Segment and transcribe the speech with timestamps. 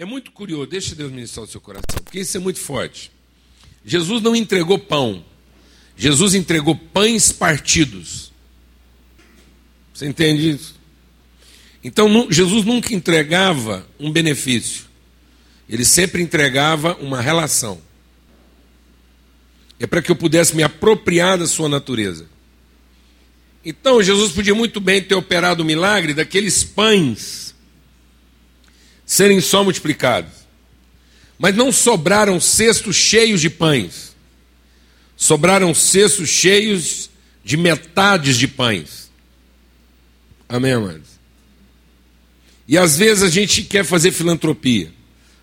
[0.00, 3.10] É muito curioso, deixa Deus ministrar o seu coração, porque isso é muito forte.
[3.84, 5.24] Jesus não entregou pão,
[5.96, 8.32] Jesus entregou pães partidos.
[9.92, 10.76] Você entende isso?
[11.82, 14.84] Então, Jesus nunca entregava um benefício,
[15.68, 17.82] ele sempre entregava uma relação.
[19.80, 22.26] É para que eu pudesse me apropriar da sua natureza.
[23.64, 27.47] Então, Jesus podia muito bem ter operado o milagre daqueles pães
[29.08, 30.30] serem só multiplicados.
[31.38, 34.14] Mas não sobraram cestos cheios de pães.
[35.16, 37.08] Sobraram cestos cheios
[37.42, 39.10] de metades de pães.
[40.46, 41.08] Amém, amados?
[42.68, 44.92] E às vezes a gente quer fazer filantropia.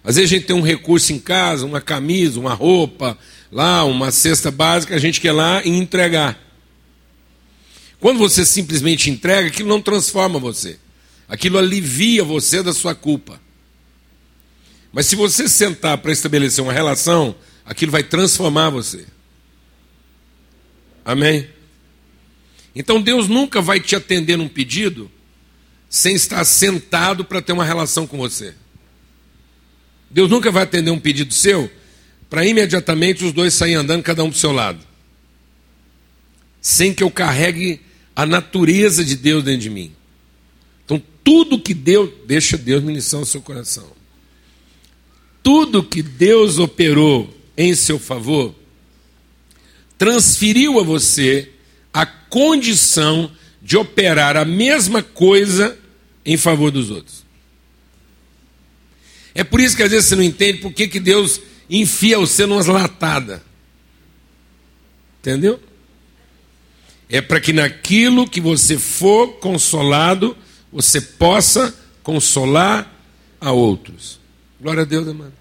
[0.04, 3.18] Às vezes a gente tem um recurso em casa, uma camisa, uma roupa,
[3.52, 6.40] lá, uma cesta básica, a gente quer lá e entregar.
[8.00, 10.78] Quando você simplesmente entrega, aquilo não transforma você.
[11.28, 13.44] Aquilo alivia você da sua culpa.
[14.96, 19.06] Mas se você sentar para estabelecer uma relação, aquilo vai transformar você.
[21.04, 21.50] Amém?
[22.74, 25.12] Então Deus nunca vai te atender num pedido
[25.90, 28.56] sem estar sentado para ter uma relação com você.
[30.10, 31.70] Deus nunca vai atender um pedido seu
[32.30, 34.80] para imediatamente os dois saírem andando, cada um para o seu lado.
[36.62, 37.82] Sem que eu carregue
[38.16, 39.94] a natureza de Deus dentro de mim.
[40.86, 42.10] Então, tudo que Deus.
[42.26, 43.95] Deixa Deus ministrar o seu coração.
[45.46, 48.56] Tudo que Deus operou em seu favor,
[49.96, 51.52] transferiu a você
[51.94, 55.78] a condição de operar a mesma coisa
[56.26, 57.24] em favor dos outros.
[59.36, 62.48] É por isso que às vezes você não entende por que, que Deus enfia você
[62.48, 63.40] numas latadas.
[65.20, 65.60] Entendeu?
[67.08, 70.36] É para que naquilo que você for consolado,
[70.74, 72.92] você possa consolar
[73.40, 74.25] a outros.
[74.66, 75.32] Glória a Deus, amado.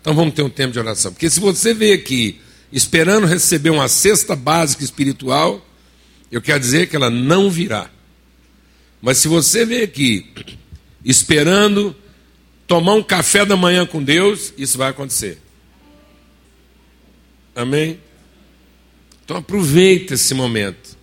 [0.00, 1.12] Então vamos ter um tempo de oração.
[1.12, 2.40] Porque se você veio aqui
[2.72, 5.62] esperando receber uma cesta básica espiritual,
[6.32, 7.90] eu quero dizer que ela não virá.
[9.02, 10.26] Mas se você veio aqui
[11.04, 11.94] esperando
[12.66, 15.36] tomar um café da manhã com Deus, isso vai acontecer.
[17.54, 18.00] Amém?
[19.22, 20.96] Então aproveita esse momento.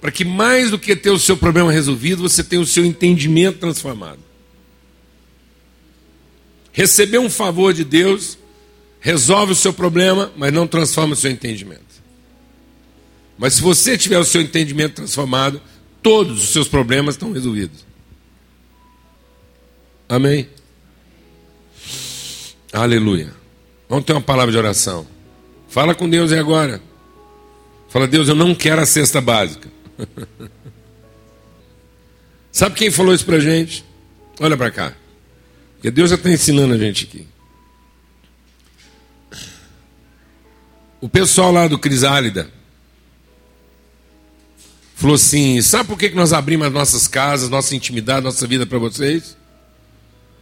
[0.00, 3.58] Para que mais do que ter o seu problema resolvido, você tenha o seu entendimento
[3.58, 4.20] transformado.
[6.74, 8.36] Receber um favor de Deus
[9.00, 12.02] resolve o seu problema, mas não transforma o seu entendimento.
[13.38, 15.62] Mas se você tiver o seu entendimento transformado,
[16.02, 17.86] todos os seus problemas estão resolvidos.
[20.08, 20.48] Amém?
[22.72, 23.32] Aleluia.
[23.88, 25.06] Vamos ter uma palavra de oração.
[25.68, 26.82] Fala com Deus aí agora.
[27.88, 29.70] Fala, Deus, eu não quero a cesta básica.
[32.50, 33.84] Sabe quem falou isso pra gente?
[34.40, 35.03] Olha para cá.
[35.84, 37.26] Porque Deus já está ensinando a gente aqui.
[40.98, 42.50] O pessoal lá do Crisálida
[44.94, 48.78] falou assim: sabe por que nós abrimos as nossas casas, nossa intimidade, nossa vida para
[48.78, 49.36] vocês?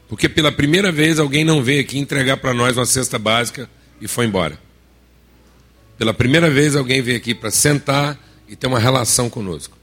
[0.09, 3.69] Porque pela primeira vez alguém não veio aqui entregar para nós uma cesta básica
[4.01, 4.57] e foi embora.
[5.99, 8.17] Pela primeira vez alguém veio aqui para sentar
[8.47, 9.77] e ter uma relação conosco.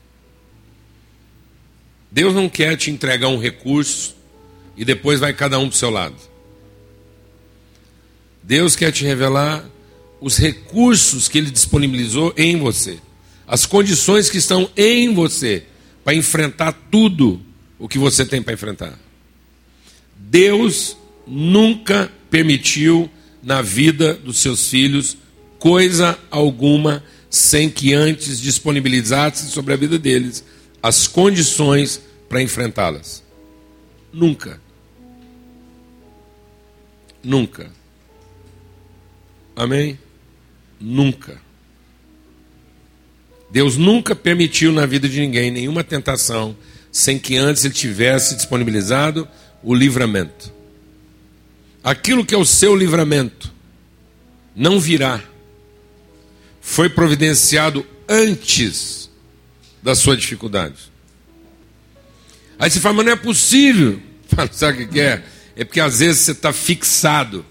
[2.10, 4.19] Deus não quer te entregar um recurso
[4.80, 6.16] e depois vai cada um para o seu lado.
[8.42, 9.70] Deus quer te revelar
[10.22, 12.98] os recursos que Ele disponibilizou em você,
[13.46, 15.66] as condições que estão em você
[16.02, 17.42] para enfrentar tudo
[17.78, 18.98] o que você tem para enfrentar.
[20.16, 20.96] Deus
[21.28, 23.10] nunca permitiu
[23.44, 25.18] na vida dos seus filhos
[25.60, 30.42] coisa alguma sem que antes disponibilizasse sobre a vida deles
[30.82, 33.22] as condições para enfrentá-las.
[34.14, 34.69] Nunca.
[37.24, 37.72] Nunca.
[39.56, 40.00] Amém?
[40.80, 41.42] Nunca.
[43.52, 46.56] Deus nunca permitiu na vida de ninguém nenhuma tentação
[46.92, 49.28] sem que antes ele tivesse disponibilizado
[49.64, 50.54] o livramento.
[51.84, 53.52] Aquilo que é o seu livramento
[54.56, 55.22] não virá
[56.62, 59.10] foi providenciado antes
[59.82, 60.92] da sua dificuldade.
[62.58, 64.02] Aí você fala, mas não é possível.
[64.52, 65.24] Sabe o que é?
[65.60, 67.46] É porque às vezes você está fixado,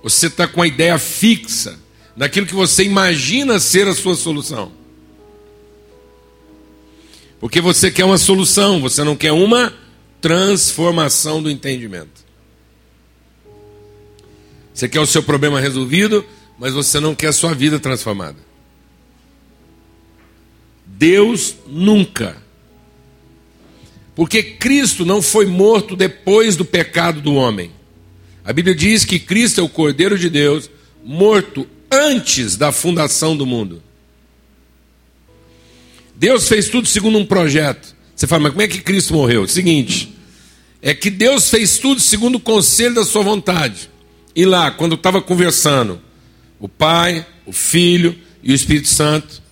[0.00, 1.76] você está com a ideia fixa
[2.14, 4.70] naquilo que você imagina ser a sua solução.
[7.40, 9.74] Porque você quer uma solução, você não quer uma
[10.20, 12.24] transformação do entendimento.
[14.72, 16.24] Você quer o seu problema resolvido,
[16.60, 18.38] mas você não quer a sua vida transformada.
[20.86, 22.36] Deus nunca
[24.16, 27.70] Porque Cristo não foi morto depois do pecado do homem.
[28.42, 30.70] A Bíblia diz que Cristo é o Cordeiro de Deus,
[31.04, 33.82] morto antes da fundação do mundo.
[36.14, 37.94] Deus fez tudo segundo um projeto.
[38.14, 39.46] Você fala, mas como é que Cristo morreu?
[39.46, 40.14] Seguinte,
[40.80, 43.90] é que Deus fez tudo segundo o conselho da sua vontade.
[44.34, 46.00] E lá, quando estava conversando,
[46.58, 49.42] o Pai, o Filho e o Espírito Santo,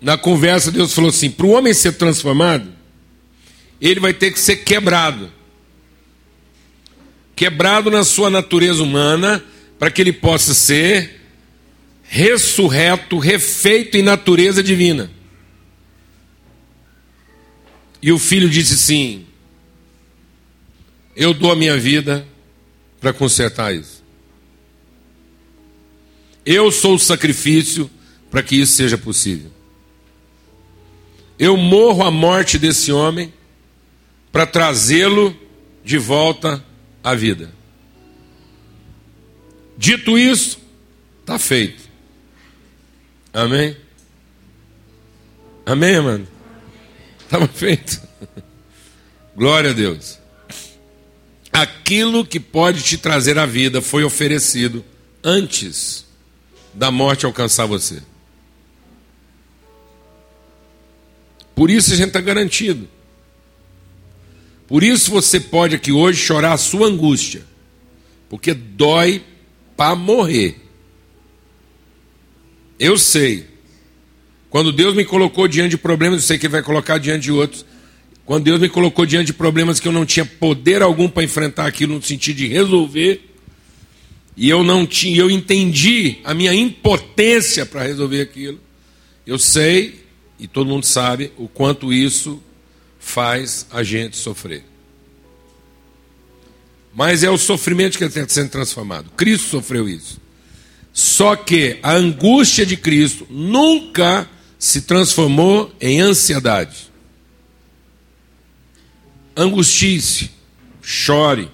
[0.00, 2.81] na conversa Deus falou assim: para o homem ser transformado,
[3.82, 5.32] ele vai ter que ser quebrado.
[7.34, 9.44] Quebrado na sua natureza humana,
[9.76, 11.20] para que ele possa ser
[12.04, 15.10] ressurreto, refeito em natureza divina.
[18.00, 19.26] E o filho disse sim:
[21.16, 22.24] Eu dou a minha vida
[23.00, 24.04] para consertar isso.
[26.46, 27.90] Eu sou o sacrifício
[28.30, 29.50] para que isso seja possível.
[31.36, 33.32] Eu morro a morte desse homem
[34.32, 35.36] para trazê-lo
[35.84, 36.64] de volta
[37.04, 37.52] à vida.
[39.76, 40.58] Dito isso,
[41.20, 41.82] está feito.
[43.32, 43.76] Amém?
[45.66, 46.28] Amém, mano?
[47.20, 48.00] Estava feito.
[49.36, 50.18] Glória a Deus.
[51.52, 54.84] Aquilo que pode te trazer a vida foi oferecido
[55.22, 56.06] antes
[56.72, 58.02] da morte alcançar você.
[61.54, 62.88] Por isso a gente está garantido.
[64.72, 67.42] Por isso você pode aqui hoje chorar a sua angústia,
[68.30, 69.22] porque dói
[69.76, 70.56] para morrer.
[72.78, 73.44] Eu sei.
[74.48, 77.32] Quando Deus me colocou diante de problemas, eu sei que Ele vai colocar diante de
[77.32, 77.66] outros.
[78.24, 81.66] Quando Deus me colocou diante de problemas que eu não tinha poder algum para enfrentar
[81.66, 83.28] aquilo no sentido de resolver,
[84.34, 88.58] e eu não tinha, eu entendi a minha impotência para resolver aquilo.
[89.26, 90.02] Eu sei,
[90.40, 92.42] e todo mundo sabe, o quanto isso
[93.02, 94.64] faz a gente sofrer.
[96.94, 99.10] Mas é o sofrimento que está sendo transformado.
[99.16, 100.20] Cristo sofreu isso.
[100.92, 104.28] Só que a angústia de Cristo nunca
[104.58, 106.92] se transformou em ansiedade.
[109.36, 110.30] Angustie-se,
[110.82, 111.50] chore,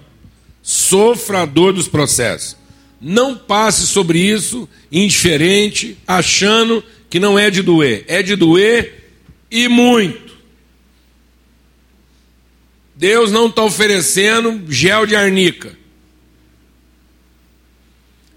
[0.62, 2.56] sofra a dor dos processos.
[3.00, 8.04] Não passe sobre isso indiferente, achando que não é de doer.
[8.08, 9.12] É de doer
[9.50, 10.27] e muito.
[12.98, 15.78] Deus não está oferecendo gel de arnica.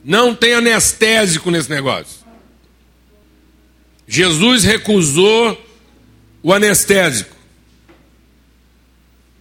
[0.05, 2.21] Não tem anestésico nesse negócio.
[4.07, 5.59] Jesus recusou
[6.43, 7.35] o anestésico.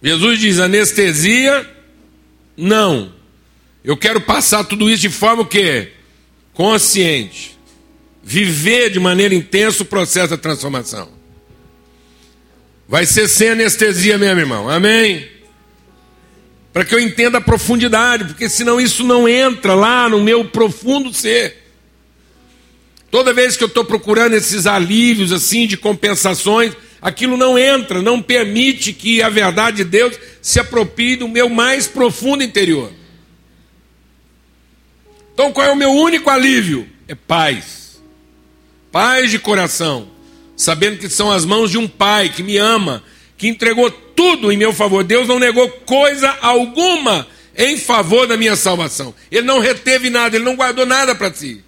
[0.01, 1.69] Jesus diz: anestesia,
[2.57, 3.13] não.
[3.83, 5.93] Eu quero passar tudo isso de forma o quê?
[6.51, 7.59] Consciente.
[8.23, 11.20] Viver de maneira intensa o processo da transformação.
[12.91, 14.69] Vai ser sem anestesia mesmo, irmão.
[14.69, 15.25] Amém?
[16.73, 21.13] Para que eu entenda a profundidade, porque senão isso não entra lá no meu profundo
[21.13, 21.55] ser.
[23.09, 28.21] Toda vez que eu estou procurando esses alívios assim de compensações, aquilo não entra, não
[28.21, 32.91] permite que a verdade de Deus se aproprie do meu mais profundo interior.
[35.33, 36.85] Então qual é o meu único alívio?
[37.07, 38.01] É paz.
[38.91, 40.11] Paz de coração
[40.61, 43.03] sabendo que são as mãos de um pai que me ama,
[43.35, 45.03] que entregou tudo em meu favor.
[45.03, 47.27] Deus não negou coisa alguma
[47.57, 49.13] em favor da minha salvação.
[49.31, 51.63] Ele não reteve nada, ele não guardou nada para si.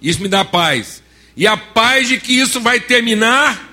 [0.00, 1.02] Isso me dá paz.
[1.34, 3.72] E a paz de que isso vai terminar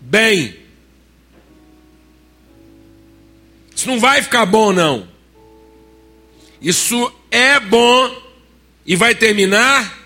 [0.00, 0.56] bem.
[3.76, 5.06] Isso não vai ficar bom, não.
[6.58, 8.16] Isso é bom
[8.86, 9.98] e vai terminar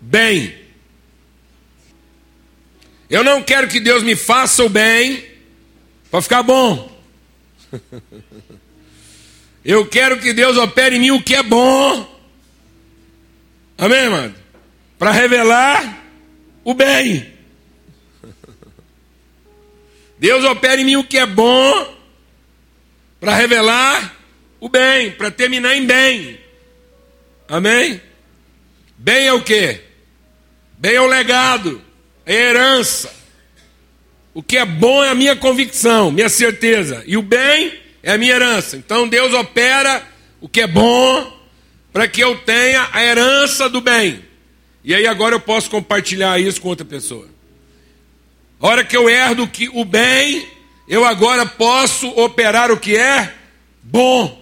[0.00, 0.61] bem.
[3.12, 5.22] Eu não quero que Deus me faça o bem
[6.10, 6.90] para ficar bom.
[9.62, 12.10] Eu quero que Deus opere em mim o que é bom.
[13.76, 14.34] Amém, mano?
[14.98, 16.02] Para revelar
[16.64, 17.34] o bem.
[20.18, 21.94] Deus opera em mim o que é bom
[23.20, 24.16] para revelar
[24.58, 26.40] o bem, para terminar em bem.
[27.46, 28.00] Amém?
[28.96, 29.80] Bem é o que?
[30.78, 31.91] Bem é o legado
[32.26, 33.12] herança.
[34.34, 37.02] O que é bom é a minha convicção, minha certeza.
[37.06, 38.76] E o bem é a minha herança.
[38.76, 40.02] Então Deus opera
[40.40, 41.40] o que é bom
[41.92, 44.24] para que eu tenha a herança do bem.
[44.82, 47.28] E aí agora eu posso compartilhar isso com outra pessoa.
[48.58, 50.48] A hora que eu herdo que o bem,
[50.88, 53.34] eu agora posso operar o que é
[53.82, 54.41] bom.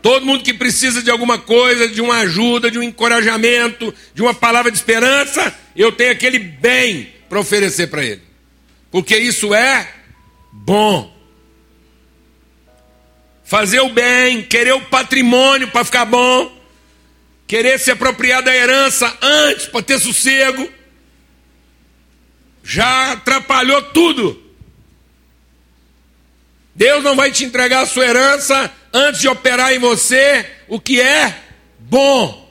[0.00, 4.32] Todo mundo que precisa de alguma coisa, de uma ajuda, de um encorajamento, de uma
[4.32, 8.22] palavra de esperança, eu tenho aquele bem para oferecer para ele.
[8.90, 9.92] Porque isso é
[10.52, 11.14] bom.
[13.44, 16.56] Fazer o bem, querer o patrimônio para ficar bom,
[17.46, 20.70] querer se apropriar da herança antes para ter sossego,
[22.62, 24.47] já atrapalhou tudo.
[26.78, 31.00] Deus não vai te entregar a sua herança antes de operar em você o que
[31.00, 31.42] é
[31.76, 32.48] bom.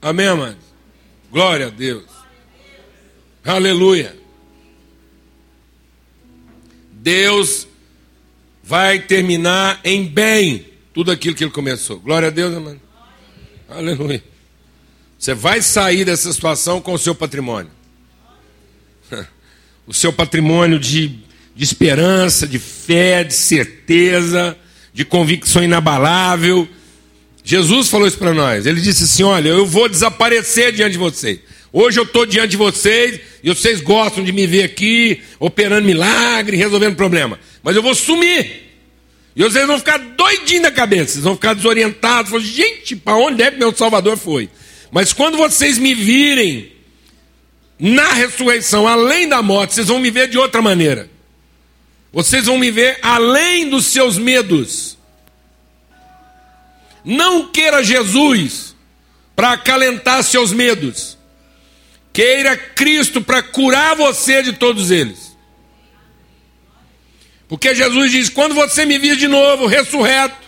[0.00, 0.64] Amém, amados?
[1.32, 2.04] Glória a Deus.
[3.44, 4.16] Aleluia.
[6.92, 7.66] Deus
[8.62, 11.98] vai terminar em bem tudo aquilo que ele começou.
[11.98, 12.80] Glória a Deus, amado.
[13.68, 14.22] Aleluia.
[15.18, 17.72] Você vai sair dessa situação com o seu patrimônio.
[19.88, 21.16] O seu patrimônio de,
[21.56, 24.56] de esperança, de fé, de certeza,
[24.92, 26.68] de convicção inabalável.
[27.42, 28.66] Jesus falou isso para nós.
[28.66, 31.40] Ele disse assim: Olha, eu vou desaparecer diante de vocês.
[31.72, 36.56] Hoje eu estou diante de vocês e vocês gostam de me ver aqui, operando milagre,
[36.56, 37.38] resolvendo problema.
[37.62, 38.64] Mas eu vou sumir.
[39.34, 42.30] E vocês vão ficar doidinhos na cabeça, vocês vão ficar desorientados.
[42.30, 44.48] Falam, Gente, para onde é que meu Salvador foi?
[44.90, 46.72] Mas quando vocês me virem
[47.78, 51.15] na ressurreição, além da morte, vocês vão me ver de outra maneira.
[52.12, 54.96] Vocês vão me ver além dos seus medos.
[57.04, 58.74] Não queira Jesus
[59.34, 61.16] para acalentar seus medos.
[62.12, 65.36] Queira Cristo para curar você de todos eles.
[67.48, 70.46] Porque Jesus diz: quando você me vir de novo, ressurreto,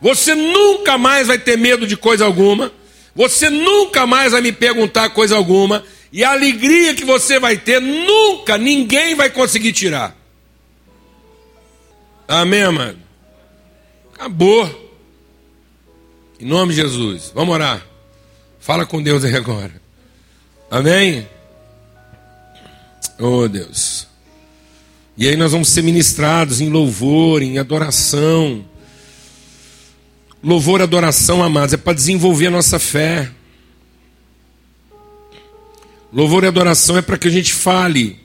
[0.00, 2.72] você nunca mais vai ter medo de coisa alguma,
[3.14, 7.80] você nunca mais vai me perguntar coisa alguma, e a alegria que você vai ter,
[7.80, 10.21] nunca ninguém vai conseguir tirar.
[12.26, 12.98] Amém, mano?
[14.14, 14.82] Acabou.
[16.40, 17.30] Em nome de Jesus.
[17.34, 17.86] Vamos orar.
[18.60, 19.80] Fala com Deus aí agora.
[20.70, 21.28] Amém?
[23.18, 24.06] Oh Deus.
[25.16, 28.64] E aí nós vamos ser ministrados em louvor, em adoração.
[30.42, 33.30] Louvor, adoração, amados, é para desenvolver a nossa fé.
[36.12, 38.18] Louvor e adoração é para que a gente fale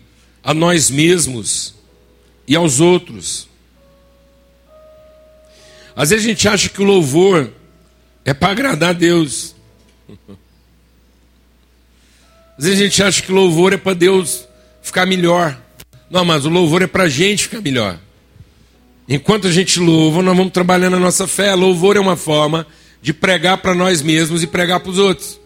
[0.43, 1.75] a nós mesmos
[2.47, 3.46] e aos outros.
[5.97, 7.51] Às vezes a gente acha que o louvor
[8.23, 9.55] é para agradar a Deus.
[12.55, 14.47] Às vezes a gente acha que louvor é para Deus
[14.79, 15.59] ficar melhor.
[16.07, 17.99] Não, mas o louvor é para a gente ficar melhor.
[19.09, 21.55] Enquanto a gente louva, nós vamos trabalhando a nossa fé.
[21.55, 22.67] Louvor é uma forma
[23.01, 25.39] de pregar para nós mesmos e pregar para os outros.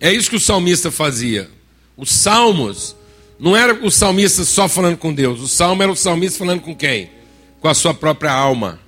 [0.00, 1.50] É isso que o salmista fazia.
[1.94, 2.96] Os salmos
[3.38, 5.42] não era o salmista só falando com Deus.
[5.42, 7.10] O salmo era o salmista falando com quem?
[7.60, 8.78] Com a sua própria alma.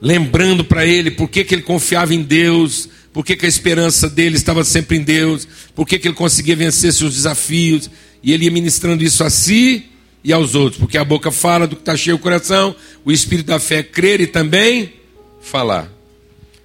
[0.00, 4.08] Lembrando para ele por que, que ele confiava em Deus, por que, que a esperança
[4.08, 7.90] dele estava sempre em Deus, por que, que ele conseguia vencer seus desafios,
[8.22, 9.86] e ele ia ministrando isso a si
[10.22, 13.46] e aos outros, porque a boca fala do que está cheio o coração, o espírito
[13.46, 14.92] da fé é crer e também
[15.40, 15.90] falar.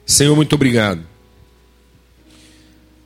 [0.05, 1.01] Senhor, muito obrigado.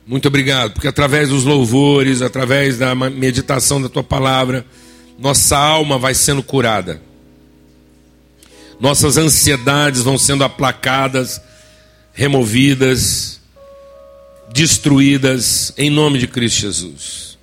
[0.06, 4.66] Muito obrigado, porque através dos louvores, através da meditação da tua palavra,
[5.18, 7.00] nossa alma vai sendo curada,
[8.80, 11.40] nossas ansiedades vão sendo aplacadas
[12.12, 13.40] removidas,
[14.52, 17.38] destruídas, em nome de Cristo Jesus.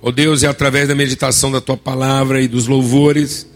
[0.00, 3.46] Ó oh Deus, é através da meditação da tua palavra e dos louvores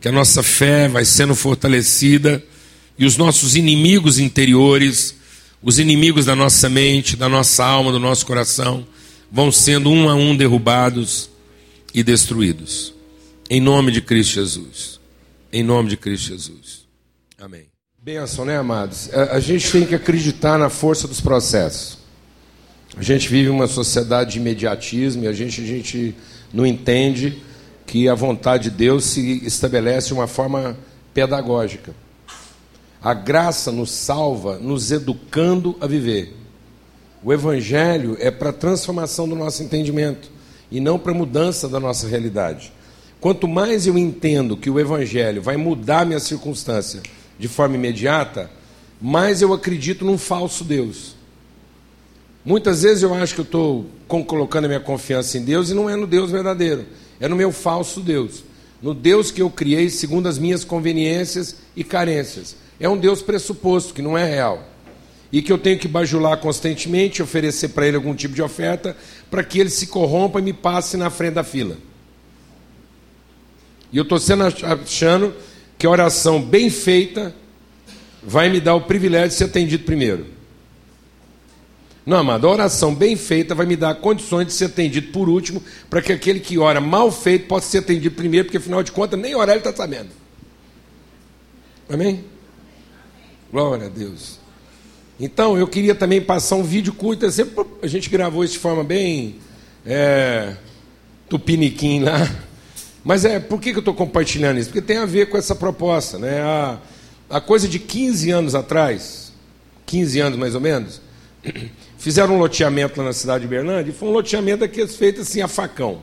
[0.00, 2.42] que a nossa fé vai sendo fortalecida
[2.98, 5.14] e os nossos inimigos interiores,
[5.62, 8.86] os inimigos da nossa mente, da nossa alma, do nosso coração,
[9.30, 11.30] vão sendo um a um derrubados
[11.94, 12.92] e destruídos.
[13.48, 14.95] Em nome de Cristo Jesus.
[15.56, 16.86] Em nome de Cristo Jesus.
[17.40, 17.64] Amém.
[17.96, 19.08] Benção, né, amados?
[19.14, 21.96] A, gente tem que acreditar na força dos processos.
[22.94, 26.14] A gente vive uma sociedade de imediatismo e a gente, a gente
[26.52, 27.42] não entende
[27.86, 30.76] que a vontade de Deus se estabelece de uma forma
[31.14, 31.94] pedagógica.
[33.00, 36.36] A graça nos salva, nos educando a viver.
[37.24, 40.30] O Evangelho é para transformação do nosso entendimento
[40.70, 42.70] e não para mudança da nossa realidade.
[43.20, 47.02] Quanto mais eu entendo que o Evangelho vai mudar minha circunstância
[47.38, 48.50] de forma imediata,
[49.00, 51.16] mais eu acredito num falso Deus.
[52.44, 55.90] Muitas vezes eu acho que eu estou colocando a minha confiança em Deus e não
[55.90, 56.86] é no Deus verdadeiro,
[57.18, 58.44] é no meu falso Deus,
[58.80, 62.54] no Deus que eu criei segundo as minhas conveniências e carências.
[62.78, 64.62] É um Deus pressuposto, que não é real.
[65.32, 68.96] E que eu tenho que bajular constantemente, oferecer para ele algum tipo de oferta,
[69.30, 71.76] para que ele se corrompa e me passe na frente da fila.
[73.92, 75.34] E eu estou sendo achando
[75.78, 77.34] que a oração bem feita
[78.22, 80.26] vai me dar o privilégio de ser atendido primeiro.
[82.04, 85.62] Não, amado, a oração bem feita vai me dar condições de ser atendido por último,
[85.90, 89.18] para que aquele que ora mal feito possa ser atendido primeiro, porque afinal de contas
[89.18, 90.10] nem orar ele está sabendo.
[91.88, 92.24] Amém?
[93.50, 94.38] Glória a Deus.
[95.18, 97.26] Então, eu queria também passar um vídeo curto.
[97.82, 99.36] A gente gravou isso de forma bem
[99.84, 100.56] é,
[101.28, 102.28] tupiniquim lá.
[103.06, 104.68] Mas é, por que, que eu estou compartilhando isso?
[104.68, 106.18] Porque tem a ver com essa proposta.
[106.18, 106.40] Né?
[106.40, 106.76] A,
[107.30, 109.32] a coisa de 15 anos atrás,
[109.86, 111.00] 15 anos mais ou menos,
[111.96, 115.40] fizeram um loteamento lá na cidade de Berlândia, e foi um loteamento daqueles feito assim
[115.40, 116.02] a facão.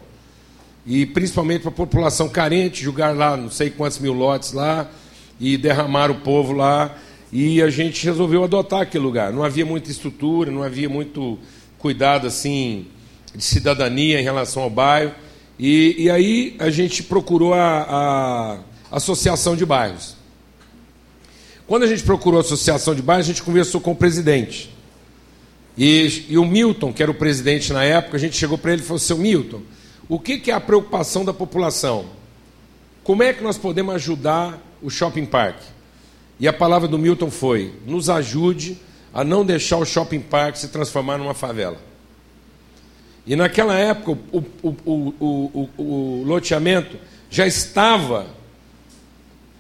[0.86, 4.90] E principalmente para a população carente, jogar lá não sei quantos mil lotes lá,
[5.42, 6.98] e derramar o povo lá.
[7.34, 9.34] E a gente resolveu adotar aquele lugar.
[9.34, 11.38] Não havia muita estrutura, não havia muito
[11.78, 12.88] cuidado assim
[13.36, 15.14] de cidadania em relação ao bairro.
[15.58, 18.60] E, e aí a gente procurou a,
[18.92, 20.16] a associação de bairros.
[21.66, 24.74] Quando a gente procurou a associação de bairros, a gente conversou com o presidente.
[25.78, 28.82] E, e, o Milton, que era o presidente na época, a gente chegou para ele
[28.82, 29.62] e falou: Seu Milton,
[30.08, 32.06] o que, que é a preocupação da população?
[33.04, 35.58] Como é que nós podemos ajudar o shopping park?
[36.40, 38.78] E a palavra do Milton foi: nos ajude
[39.14, 41.78] a não deixar o shopping park se transformar numa favela.
[43.26, 46.98] E naquela época, o, o, o, o loteamento
[47.30, 48.28] já estava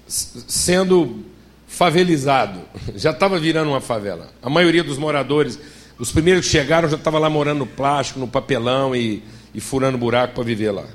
[0.08, 1.24] sendo
[1.68, 2.60] favelizado,
[2.96, 4.30] já estava virando uma favela.
[4.42, 5.60] A maioria dos moradores
[6.04, 9.22] os primeiros que chegaram já estavam lá morando no plástico, no papelão e,
[9.54, 10.86] e furando buraco para viver lá.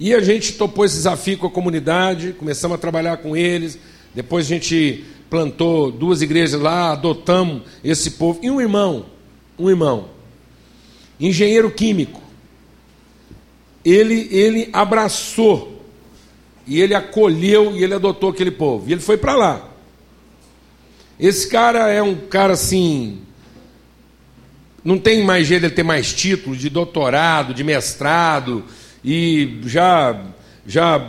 [0.00, 3.78] E a gente topou esse desafio com a comunidade, começamos a trabalhar com eles.
[4.14, 8.40] Depois a gente plantou duas igrejas lá, adotamos esse povo.
[8.42, 9.06] E um irmão,
[9.58, 10.08] um irmão,
[11.26, 12.20] engenheiro químico,
[13.84, 15.82] ele, ele abraçou,
[16.66, 18.88] e ele acolheu e ele adotou aquele povo.
[18.88, 19.68] E ele foi para lá.
[21.18, 23.20] Esse cara é um cara assim,
[24.84, 28.64] não tem mais jeito de ter mais títulos de doutorado, de mestrado,
[29.04, 30.20] e já,
[30.66, 31.08] já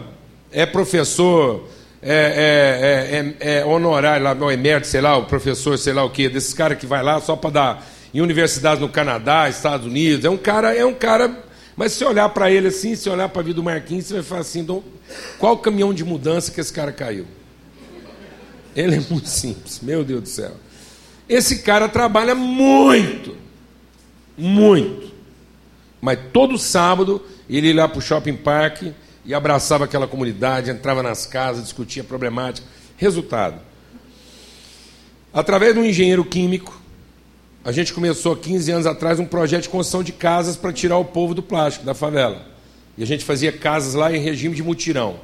[0.52, 1.68] é professor
[2.02, 6.10] é, é, é, é honorário lá, não, emérito, sei lá, o professor, sei lá o
[6.10, 10.26] quê, desses caras que vai lá só para dar em universidades no Canadá, Estados Unidos.
[10.26, 11.44] É um cara, é um cara.
[11.76, 14.24] Mas se olhar para ele assim, se olhar para a vida do Marquinhos, você vai
[14.24, 14.66] falar assim:
[15.40, 17.26] qual caminhão de mudança que esse cara caiu?
[18.76, 20.52] Ele é muito simples, meu Deus do céu.
[21.28, 23.44] Esse cara trabalha muito
[24.38, 25.12] muito.
[26.02, 28.84] Mas todo sábado ele ia lá para o shopping park
[29.26, 32.68] e abraçava aquela comunidade, entrava nas casas, discutia problemática.
[32.98, 33.60] Resultado:
[35.34, 36.82] através de um engenheiro químico,
[37.66, 40.98] a gente começou há 15 anos atrás um projeto de construção de casas para tirar
[40.98, 42.46] o povo do plástico, da favela.
[42.98, 45.16] E a gente fazia casas lá em regime de mutirão.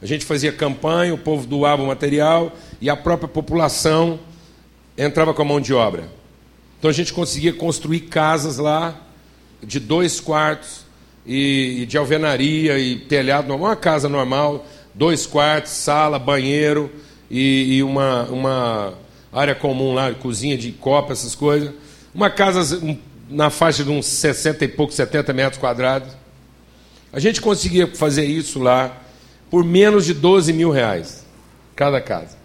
[0.00, 4.20] A gente fazia campanha, o povo doava o material e a própria população
[4.96, 6.08] entrava com a mão de obra.
[6.78, 8.94] Então a gente conseguia construir casas lá
[9.62, 10.86] de dois quartos
[11.26, 16.90] e de alvenaria e telhado, uma casa normal, dois quartos, sala, banheiro
[17.30, 18.94] e, e uma, uma
[19.32, 21.72] área comum lá, cozinha de copa, essas coisas.
[22.14, 22.80] Uma casa
[23.28, 26.08] na faixa de uns 60 e pouco, 70 metros quadrados.
[27.12, 29.02] A gente conseguia fazer isso lá
[29.50, 31.24] por menos de 12 mil reais,
[31.74, 32.36] cada casa.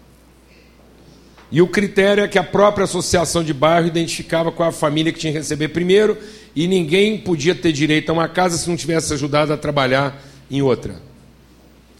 [1.50, 5.18] E o critério é que a própria associação de bairro identificava qual a família que
[5.18, 6.18] tinha que receber primeiro,
[6.56, 10.20] e ninguém podia ter direito a uma casa se não tivesse ajudado a trabalhar
[10.50, 10.96] em outra.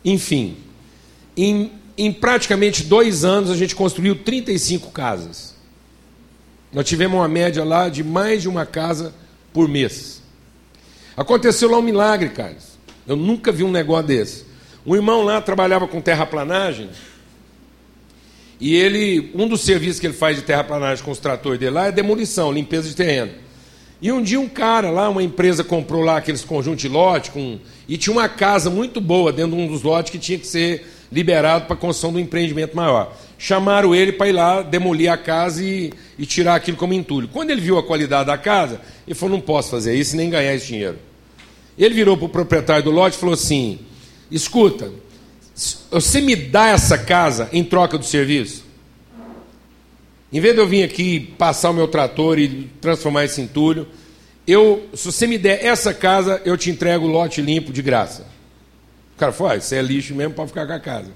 [0.04, 0.56] Enfim,
[1.36, 5.54] em, em praticamente dois anos a gente construiu 35 casas.
[6.72, 9.14] Nós tivemos uma média lá de mais de uma casa
[9.52, 10.22] por mês.
[11.16, 12.74] Aconteceu lá um milagre, Carlos.
[13.07, 14.44] Eu nunca vi um negócio desse.
[14.85, 16.90] Um irmão lá trabalhava com terraplanagem
[18.61, 21.87] e ele, um dos serviços que ele faz de terraplanagem com os tratores dele lá
[21.87, 23.33] é demolição, limpeza de terreno.
[24.00, 27.59] E um dia um cara lá, uma empresa comprou lá aqueles conjuntos de lote com,
[27.88, 30.87] e tinha uma casa muito boa dentro de um dos lotes que tinha que ser
[31.14, 33.16] liberado para a construção de um empreendimento maior.
[33.38, 37.29] Chamaram ele para ir lá demolir a casa e, e tirar aquilo como entulho.
[37.29, 40.53] Quando ele viu a qualidade da casa, ele falou: não posso fazer isso nem ganhar
[40.53, 40.98] esse dinheiro.
[41.79, 43.79] Ele virou para o proprietário do lote e falou assim:
[44.31, 44.90] escuta,
[45.90, 48.64] você me dá essa casa em troca do serviço?
[50.33, 53.87] Em vez de eu vir aqui passar o meu trator e transformar esse entulho,
[54.46, 58.33] eu, se você me der essa casa, eu te entrego o lote limpo de graça.
[59.14, 61.11] O cara falou: ah, isso é lixo mesmo, pode ficar com a casa.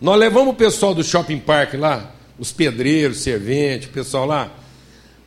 [0.00, 4.50] Nós levamos o pessoal do shopping park lá, os pedreiros, servente, o pessoal lá.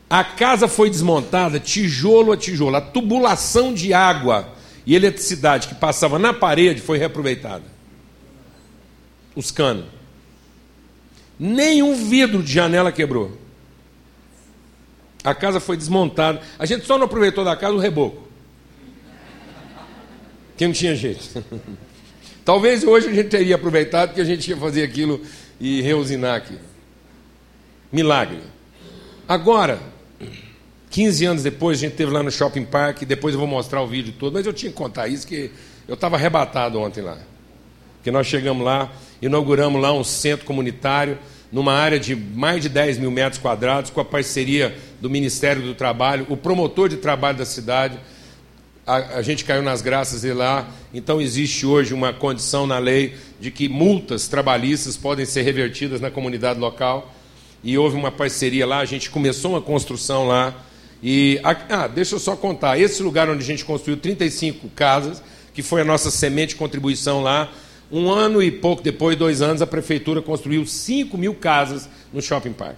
[0.09, 2.75] A casa foi desmontada, tijolo a tijolo.
[2.75, 4.47] A tubulação de água
[4.85, 7.73] e eletricidade que passava na parede foi reaproveitada
[9.35, 9.85] os canos.
[11.39, 13.37] Nenhum vidro de janela quebrou.
[15.23, 16.41] A casa foi desmontada.
[16.59, 18.27] A gente só não aproveitou da casa o reboco.
[20.57, 21.43] Que não tinha jeito.
[22.45, 25.21] Talvez hoje a gente teria aproveitado porque a gente ia fazer aquilo
[25.59, 26.57] e reusinar aqui.
[27.91, 28.39] Milagre.
[29.27, 29.79] Agora,
[30.89, 33.87] 15 anos depois, a gente esteve lá no Shopping Park, depois eu vou mostrar o
[33.87, 35.49] vídeo todo, mas eu tinha que contar isso, que
[35.87, 37.17] eu estava arrebatado ontem lá.
[37.95, 41.17] Porque nós chegamos lá, inauguramos lá um centro comunitário,
[41.51, 45.73] numa área de mais de 10 mil metros quadrados, com a parceria do Ministério do
[45.73, 47.97] Trabalho, o promotor de trabalho da cidade.
[48.85, 53.15] A, a, gente caiu nas graças de lá, então existe hoje uma condição na lei
[53.39, 57.13] de que multas trabalhistas podem ser revertidas na comunidade local.
[57.63, 60.53] E houve uma parceria lá, a gente começou uma construção lá.
[61.01, 65.63] E, ah, deixa eu só contar: esse lugar onde a gente construiu 35 casas, que
[65.63, 67.49] foi a nossa semente contribuição lá,
[67.89, 72.51] um ano e pouco depois, dois anos, a prefeitura construiu 5 mil casas no shopping
[72.51, 72.75] park.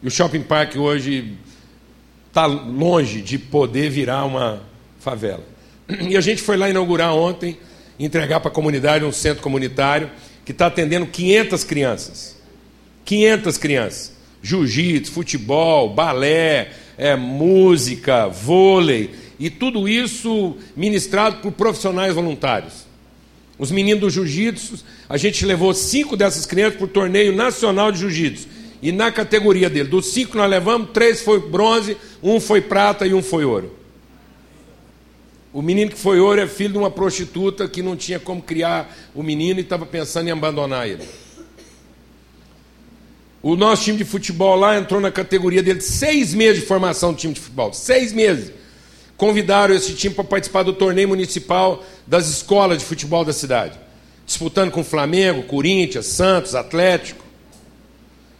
[0.00, 1.36] E o shopping park hoje
[2.34, 4.60] está longe de poder virar uma
[4.98, 5.44] favela.
[6.00, 7.56] E a gente foi lá inaugurar ontem,
[7.96, 10.10] entregar para a comunidade um centro comunitário
[10.44, 12.36] que está atendendo 500 crianças.
[13.04, 14.12] 500 crianças.
[14.42, 22.84] Jiu-jitsu, futebol, balé, é, música, vôlei, e tudo isso ministrado por profissionais voluntários.
[23.56, 28.00] Os meninos do jiu-jitsu, a gente levou cinco dessas crianças para o torneio nacional de
[28.00, 28.48] jiu-jitsu.
[28.84, 33.14] E na categoria dele, dos cinco nós levamos, três foi bronze, um foi prata e
[33.14, 33.74] um foi ouro.
[35.54, 38.94] O menino que foi ouro é filho de uma prostituta que não tinha como criar
[39.14, 41.02] o menino e estava pensando em abandonar ele.
[43.42, 47.18] O nosso time de futebol lá entrou na categoria dele, seis meses de formação do
[47.18, 47.72] time de futebol.
[47.72, 48.52] Seis meses.
[49.16, 53.78] Convidaram esse time para participar do torneio municipal das escolas de futebol da cidade.
[54.26, 57.23] Disputando com Flamengo, Corinthians, Santos, Atlético.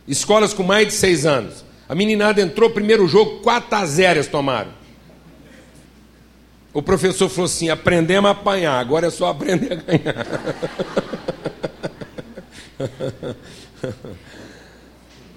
[0.07, 1.65] Escolas com mais de seis anos.
[1.89, 4.71] A meninada entrou, primeiro jogo, 4 a 0 eles tomaram.
[6.73, 10.27] O professor falou assim: aprendemos a apanhar, agora é só aprender a ganhar.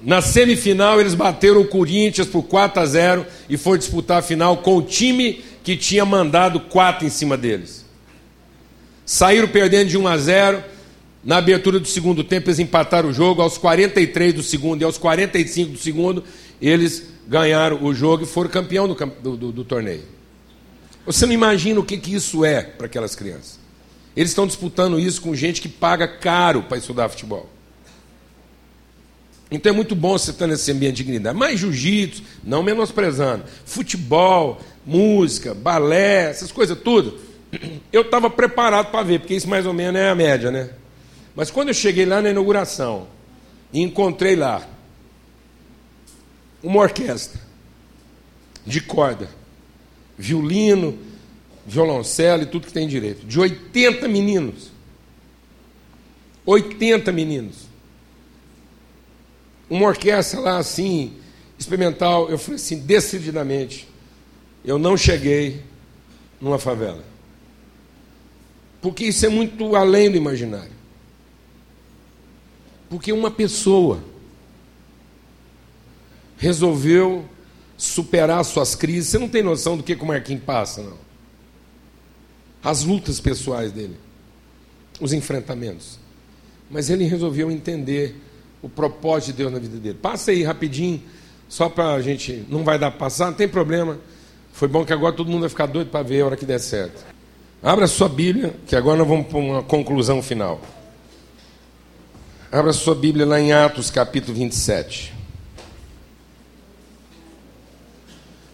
[0.02, 4.58] Na semifinal, eles bateram o Corinthians por 4 a 0 e foi disputar a final
[4.58, 7.86] com o time que tinha mandado 4 em cima deles.
[9.06, 10.64] Saíram perdendo de 1 a 0
[11.24, 13.42] na abertura do segundo tempo, eles empataram o jogo.
[13.42, 16.24] Aos 43 do segundo e aos 45 do segundo,
[16.62, 20.04] eles ganharam o jogo e foram campeão do, do, do torneio.
[21.06, 23.60] Você não imagina o que, que isso é para aquelas crianças.
[24.16, 27.50] Eles estão disputando isso com gente que paga caro para estudar futebol.
[29.50, 31.38] Então é muito bom você estar nesse ambiente de dignidade.
[31.38, 33.46] Mas jiu-jitsu, não menosprezando.
[33.66, 37.20] Futebol, música, balé, essas coisas tudo.
[37.94, 40.70] Eu estava preparado para ver, porque isso mais ou menos é a média, né?
[41.38, 43.08] Mas quando eu cheguei lá na inauguração
[43.72, 44.68] e encontrei lá
[46.64, 47.40] uma orquestra
[48.66, 49.30] de corda,
[50.18, 50.98] violino,
[51.64, 54.72] violoncelo e tudo que tem direito, de 80 meninos.
[56.44, 57.68] 80 meninos.
[59.70, 61.14] Uma orquestra lá assim,
[61.60, 63.88] experimental, eu falei assim, decididamente,
[64.66, 65.62] eu não cheguei
[66.42, 67.04] numa favela.
[68.82, 70.77] Porque isso é muito além do imaginário.
[72.90, 74.00] Porque uma pessoa
[76.38, 77.26] resolveu
[77.78, 79.10] superar suas crises.
[79.10, 80.98] Você não tem noção do que, o Marquinhos passa, não.
[82.64, 83.98] As lutas pessoais dele,
[85.00, 86.00] os enfrentamentos.
[86.70, 88.16] Mas ele resolveu entender
[88.62, 89.98] o propósito de Deus na vida dele.
[90.02, 91.02] Passa aí rapidinho,
[91.48, 92.46] só para a gente.
[92.50, 94.00] Não vai dar para passar, não tem problema.
[94.52, 96.60] Foi bom que agora todo mundo vai ficar doido para ver a hora que der
[96.60, 97.06] certo.
[97.62, 100.60] Abra sua Bíblia, que agora nós vamos para uma conclusão final.
[102.50, 105.14] Abra sua Bíblia lá em Atos capítulo 27.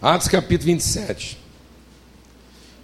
[0.02, 1.38] Atos capítulo 27.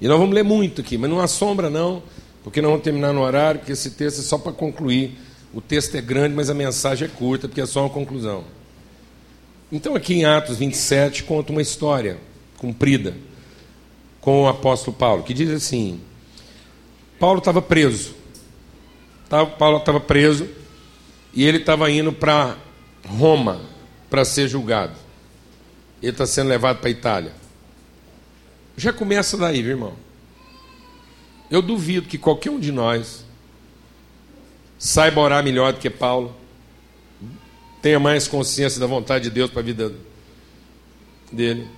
[0.00, 2.00] E nós vamos ler muito aqui, mas não assombra não,
[2.44, 5.18] porque nós vamos terminar no horário, porque esse texto é só para concluir.
[5.52, 8.44] O texto é grande, mas a mensagem é curta, porque é só uma conclusão.
[9.72, 12.18] Então, aqui em Atos 27, conta uma história
[12.56, 13.16] cumprida
[14.20, 16.00] com o apóstolo Paulo, que diz assim:
[17.18, 18.14] Paulo estava preso.
[19.58, 20.59] Paulo estava preso
[21.32, 22.56] e ele estava indo para
[23.06, 23.60] Roma
[24.08, 24.94] para ser julgado.
[26.02, 27.32] Ele está sendo levado para Itália.
[28.76, 29.94] Já começa daí, viu, irmão.
[31.50, 33.24] Eu duvido que qualquer um de nós
[34.78, 36.34] saiba orar melhor do que Paulo,
[37.82, 39.92] tenha mais consciência da vontade de Deus para a vida
[41.30, 41.68] dele,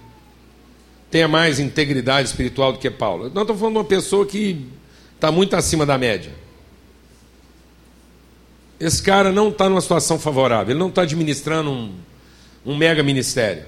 [1.11, 3.25] tenha mais integridade espiritual do que Paulo.
[3.25, 4.67] Nós estamos falando de uma pessoa que
[5.15, 6.33] está muito acima da média.
[8.83, 11.93] Esse cara não está numa situação favorável, ele não está administrando um,
[12.67, 13.63] um mega ministério.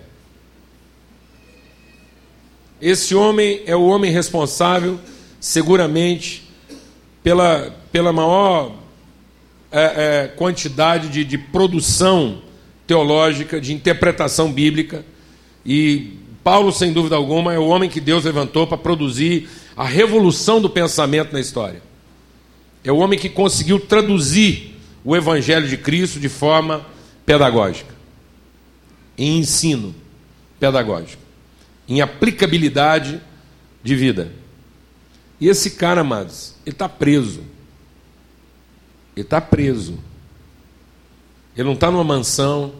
[2.83, 4.98] esse homem é o homem responsável,
[5.38, 6.42] seguramente,
[7.22, 8.72] pela, pela maior
[9.70, 9.83] é,
[10.24, 12.42] é, quantidade de, de produção
[12.85, 15.07] teológica, de interpretação bíblica.
[15.64, 20.61] E Paulo, sem dúvida alguma, é o homem que Deus levantou para produzir a revolução
[20.61, 21.81] do pensamento na história.
[22.83, 24.73] É o homem que conseguiu traduzir
[25.05, 26.87] o Evangelho de Cristo de forma
[27.27, 27.95] pedagógica,
[29.19, 29.95] em ensino
[30.59, 31.23] pedagógico,
[31.87, 33.21] em aplicabilidade
[33.83, 34.33] de vida.
[35.38, 37.40] E esse cara, amados, ele está preso.
[39.14, 39.99] Ele está preso.
[41.55, 42.73] Ele não está numa mansão.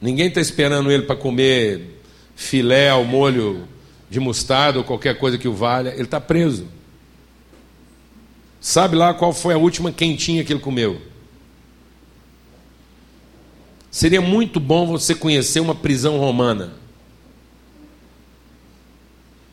[0.00, 2.00] Ninguém está esperando ele para comer
[2.36, 3.66] filé ao molho
[4.10, 5.90] de mostarda ou qualquer coisa que o valha.
[5.90, 6.68] Ele está preso.
[8.64, 10.98] Sabe lá qual foi a última quentinha que ele comeu?
[13.90, 16.72] Seria muito bom você conhecer uma prisão romana.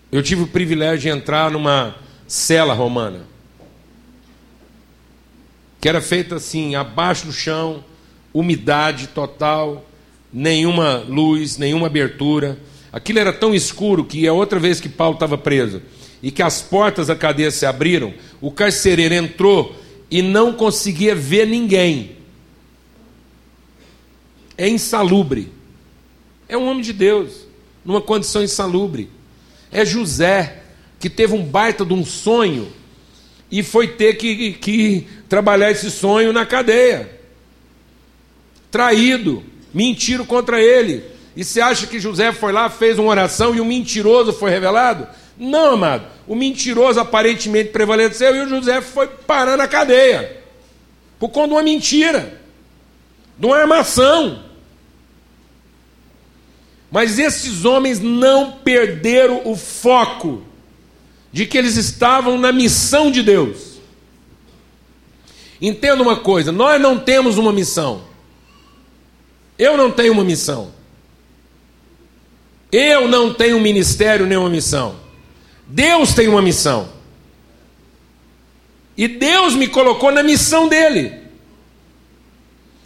[0.09, 1.93] Eu tive o privilégio de entrar numa
[2.25, 3.27] cela romana
[5.81, 7.83] que era feita assim, abaixo do chão,
[8.33, 9.85] umidade total,
[10.31, 12.57] nenhuma luz, nenhuma abertura.
[12.93, 15.81] Aquilo era tão escuro que a outra vez que Paulo estava preso
[16.21, 19.75] e que as portas da cadeia se abriram, o carcereiro entrou
[20.09, 22.17] e não conseguia ver ninguém.
[24.57, 25.51] É insalubre.
[26.47, 27.47] É um homem de Deus,
[27.83, 29.09] numa condição insalubre.
[29.71, 30.61] É José,
[30.99, 32.71] que teve um baita de um sonho
[33.49, 37.19] e foi ter que, que trabalhar esse sonho na cadeia.
[38.69, 41.03] Traído, mentiram contra ele.
[41.35, 45.07] E você acha que José foi lá, fez uma oração e o mentiroso foi revelado?
[45.43, 46.05] Não, amado.
[46.27, 50.39] O mentiroso aparentemente prevaleceu e o José foi parar na cadeia.
[51.17, 52.39] Por conta de uma mentira,
[53.39, 54.43] de uma armação.
[56.91, 60.43] Mas esses homens não perderam o foco
[61.33, 63.79] de que eles estavam na missão de Deus.
[65.59, 68.03] Entenda uma coisa: nós não temos uma missão.
[69.57, 70.71] Eu não tenho uma missão.
[72.71, 75.00] Eu não tenho um ministério nem uma missão.
[75.71, 76.89] Deus tem uma missão.
[78.97, 81.13] E Deus me colocou na missão dele.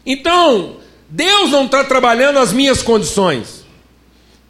[0.06, 0.78] Então,
[1.10, 3.66] Deus não está trabalhando as minhas condições.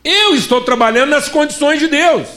[0.03, 2.27] Eu estou trabalhando nas condições de Deus.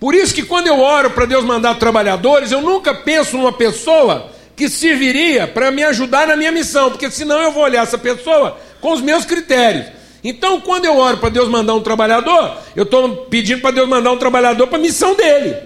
[0.00, 4.32] Por isso que quando eu oro para Deus mandar trabalhadores, eu nunca penso numa pessoa
[4.56, 8.58] que serviria para me ajudar na minha missão, porque senão eu vou olhar essa pessoa
[8.80, 9.97] com os meus critérios.
[10.22, 14.10] Então, quando eu oro para Deus mandar um trabalhador, eu estou pedindo para Deus mandar
[14.10, 15.56] um trabalhador para a missão dele.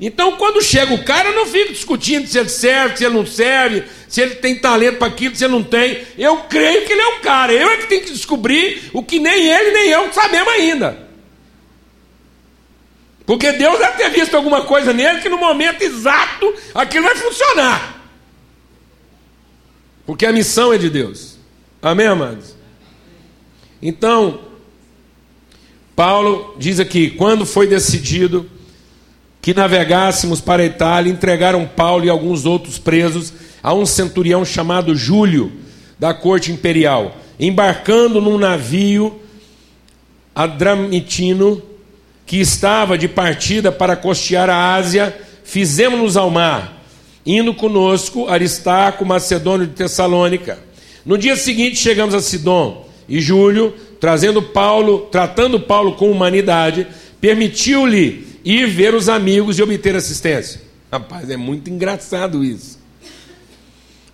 [0.00, 3.26] Então, quando chega o cara, eu não fico discutindo se ele serve, se ele não
[3.26, 6.04] serve, se ele tem talento para aquilo, se ele não tem.
[6.16, 7.52] Eu creio que ele é o cara.
[7.52, 11.08] Eu é que tenho que descobrir o que nem ele nem eu sabemos ainda.
[13.26, 18.00] Porque Deus deve ter visto alguma coisa nele que no momento exato aquilo vai funcionar.
[20.06, 21.36] Porque a missão é de Deus.
[21.82, 22.57] Amém, amados?
[23.82, 24.40] Então,
[25.94, 28.48] Paulo diz aqui: quando foi decidido
[29.40, 34.94] que navegássemos para a Itália, entregaram Paulo e alguns outros presos a um centurião chamado
[34.94, 35.52] Júlio,
[35.98, 39.20] da corte imperial, embarcando num navio
[40.34, 41.60] adramitino
[42.24, 46.84] que estava de partida para costear a Ásia, fizemos-nos ao mar,
[47.24, 50.58] indo conosco Aristarco, macedônio de Tessalônica.
[51.04, 56.86] No dia seguinte chegamos a Sidom, e Júlio, trazendo Paulo, tratando Paulo com humanidade,
[57.20, 60.60] permitiu-lhe ir ver os amigos e obter assistência.
[60.92, 62.78] Rapaz, é muito engraçado isso.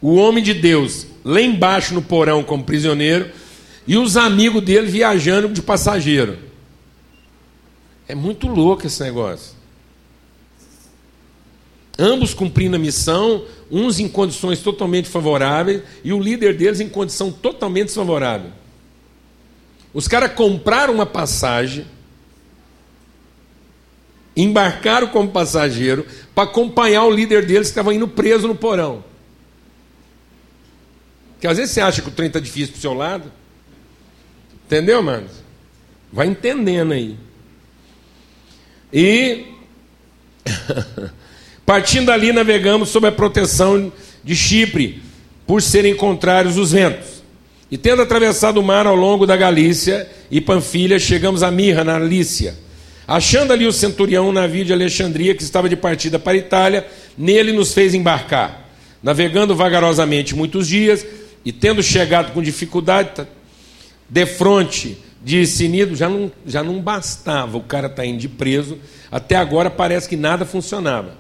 [0.01, 3.31] O homem de Deus lá embaixo no porão como prisioneiro
[3.87, 6.39] e os amigos dele viajando de passageiro.
[8.07, 9.55] É muito louco esse negócio.
[11.99, 17.31] Ambos cumprindo a missão, uns em condições totalmente favoráveis e o líder deles em condição
[17.31, 18.51] totalmente desfavorável.
[19.95, 21.87] Os caras compraram uma passagem,
[24.37, 26.05] embarcaram como passageiro
[26.35, 29.05] para acompanhar o líder deles que estava indo preso no porão.
[31.35, 33.33] Porque às vezes você acha que o trem está difícil para o seu lado.
[34.67, 35.29] Entendeu, mano?
[36.13, 37.17] Vai entendendo aí.
[38.93, 39.47] E
[41.65, 43.93] partindo dali navegamos sob a proteção
[44.25, 45.03] de Chipre,
[45.47, 47.14] por serem contrários os ventos.
[47.71, 51.99] E tendo atravessado o mar ao longo da Galícia e Panfilha, chegamos a Mirra, na
[51.99, 52.55] Lícia.
[53.07, 57.53] Achando ali o centurião um navio de Alexandria que estava de partida para Itália, nele
[57.53, 58.71] nos fez embarcar.
[59.03, 61.07] Navegando vagarosamente muitos dias
[61.45, 63.27] e tendo chegado com dificuldade
[64.09, 68.29] de frente de Sinido já não, já não bastava o cara estar tá indo de
[68.29, 68.79] preso,
[69.11, 71.17] até agora parece que nada funcionava.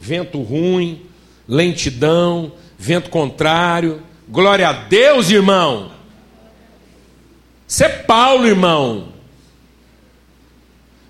[0.00, 1.02] Vento ruim,
[1.48, 4.02] lentidão, vento contrário.
[4.28, 5.92] Glória a Deus, irmão.
[7.66, 9.12] Isso é Paulo, irmão.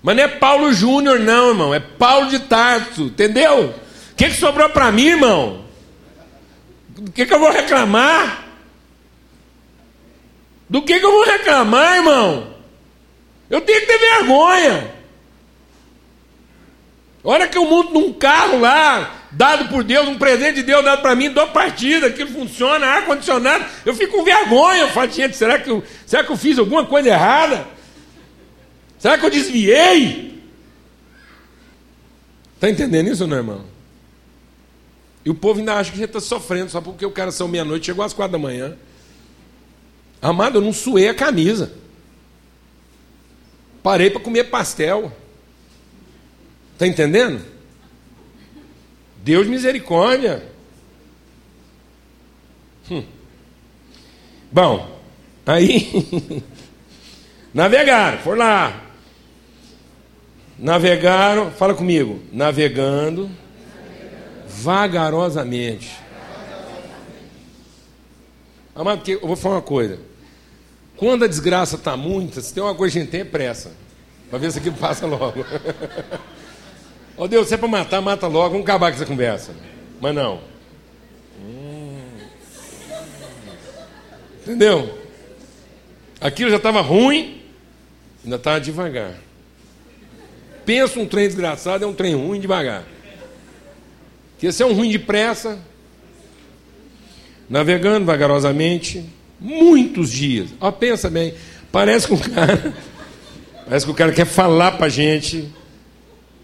[0.03, 1.73] Mas não é Paulo Júnior, não, irmão.
[1.73, 3.73] É Paulo de Tarso, entendeu?
[4.11, 5.65] O que, que sobrou para mim, irmão?
[6.95, 8.45] O que, que eu vou reclamar?
[10.69, 12.53] Do que, que eu vou reclamar, irmão?
[13.49, 14.93] Eu tenho que ter vergonha.
[17.23, 21.01] Hora que eu monto num carro lá, dado por Deus, um presente de Deus dado
[21.01, 24.81] para mim, dou partida, aquilo funciona, ar-condicionado, eu fico com vergonha.
[24.81, 27.67] Eu falo, gente, será que eu, será que eu fiz alguma coisa errada?
[28.99, 30.41] Será que eu desviei?
[32.55, 33.65] Está entendendo isso, não, irmão?
[35.25, 37.47] E o povo ainda acha que a gente está sofrendo só porque o cara são
[37.47, 38.77] meia-noite, chegou às quatro da manhã.
[40.21, 41.73] Amado, eu não suei a camisa.
[43.81, 45.11] Parei para comer pastel.
[46.73, 47.52] Está entendendo?
[49.23, 50.43] Deus misericórdia.
[52.91, 53.05] Hum.
[54.51, 54.99] Bom,
[55.45, 56.43] aí
[57.53, 58.83] navegaram, foram lá.
[60.59, 63.31] Navegaram, fala comigo, navegando,
[64.45, 65.97] vagarosamente.
[68.75, 69.99] Amado, porque eu vou falar uma coisa.
[70.97, 73.71] Quando a desgraça está muita, se tem uma coisa que a gente tem é pressa.
[74.29, 75.45] Para ver se aquilo passa logo.
[77.15, 79.53] Ó oh, Deus, se é para matar, mata logo, vamos acabar com essa conversa.
[80.01, 80.41] Mas não.
[84.41, 84.99] Entendeu?
[86.19, 87.41] Aquilo já estava ruim,
[88.23, 89.13] ainda estava devagar.
[90.65, 92.83] Pensa um trem desgraçado, é um trem ruim devagar.
[94.37, 95.59] Que esse é um ruim depressa,
[97.49, 99.05] navegando vagarosamente,
[99.39, 100.49] muitos dias.
[100.59, 101.33] Ó, pensa bem,
[101.71, 102.73] parece que o cara,
[103.65, 105.49] parece que o cara quer falar para a gente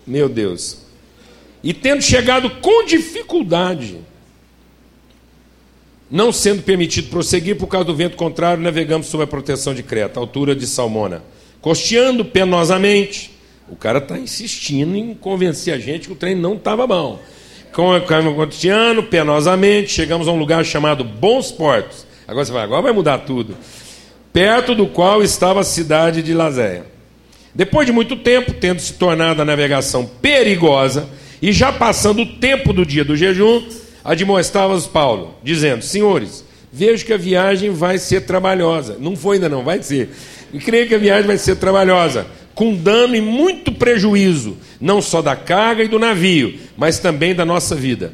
[0.10, 0.78] meu Deus.
[1.64, 3.98] E tendo chegado com dificuldade,
[6.10, 10.20] não sendo permitido prosseguir por causa do vento contrário, navegamos sob a proteção de Creta,
[10.20, 11.24] altura de Salmona.
[11.62, 13.32] Costeando penosamente,
[13.70, 17.20] o cara está insistindo em convencer a gente que o trem não estava bom.
[17.72, 22.08] Costeando penosamente, chegamos a um lugar chamado Bons Portos.
[22.28, 23.56] Agora você vai, agora vai mudar tudo.
[24.34, 26.86] Perto do qual estava a cidade de Lazéia.
[27.54, 31.10] Depois de muito tempo, tendo se tornado a navegação perigosa
[31.42, 33.64] e já passando o tempo do dia do jejum,
[34.04, 38.98] admoestava-os Paulo, dizendo: Senhores, vejo que a viagem vai ser trabalhosa.
[39.00, 40.10] Não foi ainda não, vai ser.
[40.54, 45.22] E creio que a viagem vai ser trabalhosa, com dano e muito prejuízo, não só
[45.22, 48.14] da carga e do navio, mas também da nossa vida.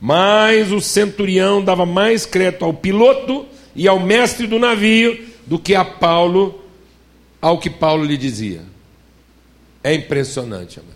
[0.00, 5.74] Mas o centurião dava mais crédito ao piloto e ao mestre do navio do que
[5.74, 6.63] a Paulo
[7.44, 8.62] ao que Paulo lhe dizia.
[9.82, 10.94] É impressionante, amado.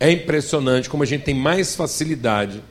[0.00, 2.62] É impressionante como a gente tem mais facilidade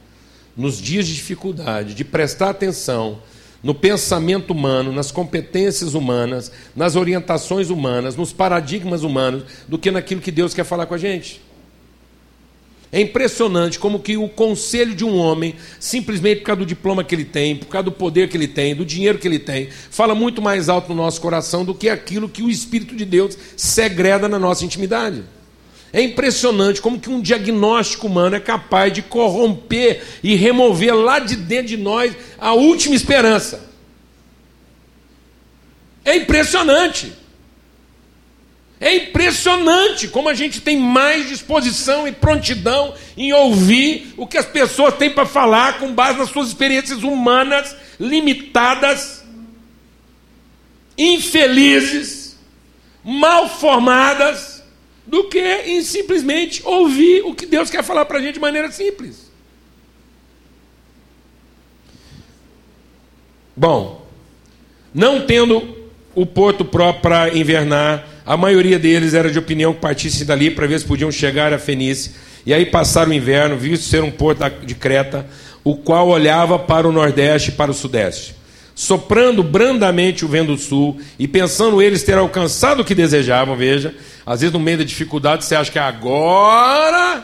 [0.57, 3.19] nos dias de dificuldade de prestar atenção
[3.61, 10.19] no pensamento humano, nas competências humanas, nas orientações humanas, nos paradigmas humanos, do que naquilo
[10.19, 11.39] que Deus quer falar com a gente.
[12.91, 17.13] É impressionante como que o conselho de um homem, simplesmente por causa do diploma que
[17.13, 20.15] ele tem, por causa do poder que ele tem, do dinheiro que ele tem, fala
[20.15, 24.27] muito mais alto no nosso coração do que aquilo que o Espírito de Deus segreda
[24.27, 25.23] na nossa intimidade.
[25.91, 31.35] É impressionante como que um diagnóstico humano é capaz de corromper e remover lá de
[31.35, 33.69] dentro de nós a última esperança.
[36.03, 37.13] É impressionante.
[38.79, 44.45] É impressionante como a gente tem mais disposição e prontidão em ouvir o que as
[44.45, 49.23] pessoas têm para falar com base nas suas experiências humanas limitadas,
[50.97, 52.37] infelizes,
[53.03, 54.55] mal formadas,
[55.07, 58.71] do que em simplesmente ouvir o que Deus quer falar para a gente de maneira
[58.71, 59.31] simples.
[63.55, 64.05] Bom,
[64.93, 70.25] não tendo o porto próprio para invernar, a maioria deles era de opinião que partissem
[70.25, 72.11] dali para ver se podiam chegar a Fenícia.
[72.45, 75.27] E aí passaram o inverno, visto ser um porto de Creta,
[75.63, 78.35] o qual olhava para o nordeste e para o sudeste.
[78.73, 83.93] Soprando brandamente o vento do sul e pensando eles ter alcançado o que desejavam, veja,
[84.25, 87.23] às vezes no meio da dificuldade você acha que é agora,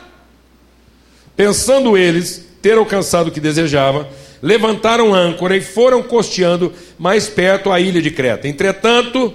[1.36, 4.06] pensando eles ter alcançado o que desejavam,
[4.40, 8.48] levantaram âncora e foram costeando mais perto a ilha de Creta.
[8.48, 9.34] Entretanto,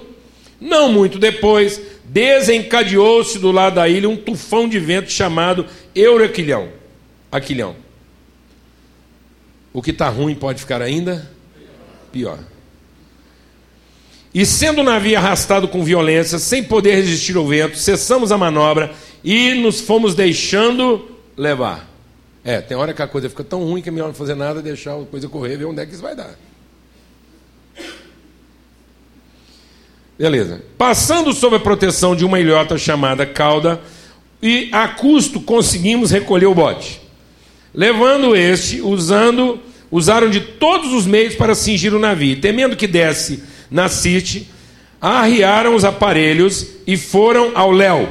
[0.60, 6.68] não muito depois, desencadeou-se do lado da ilha um tufão de vento chamado Euraquilhão.
[7.30, 7.76] Aquilhão.
[9.72, 11.30] O que está ruim pode ficar ainda
[12.10, 12.38] pior.
[14.34, 18.92] E sendo o navio arrastado com violência, sem poder resistir ao vento, cessamos a manobra
[19.22, 21.88] e nos fomos deixando levar.
[22.44, 24.62] É, tem hora que a coisa fica tão ruim que é melhor não fazer nada,
[24.62, 26.36] deixar a coisa correr, ver onde é que isso vai dar.
[30.18, 30.62] Beleza.
[30.76, 33.80] Passando sob a proteção de uma ilhota chamada cauda,
[34.42, 37.00] e a custo conseguimos recolher o bote.
[37.74, 39.60] Levando este, usando,
[39.90, 42.40] usaram de todos os meios para cingir o navio.
[42.40, 44.48] Temendo que desse na Cite,
[45.00, 48.08] arriaram os aparelhos e foram ao léu,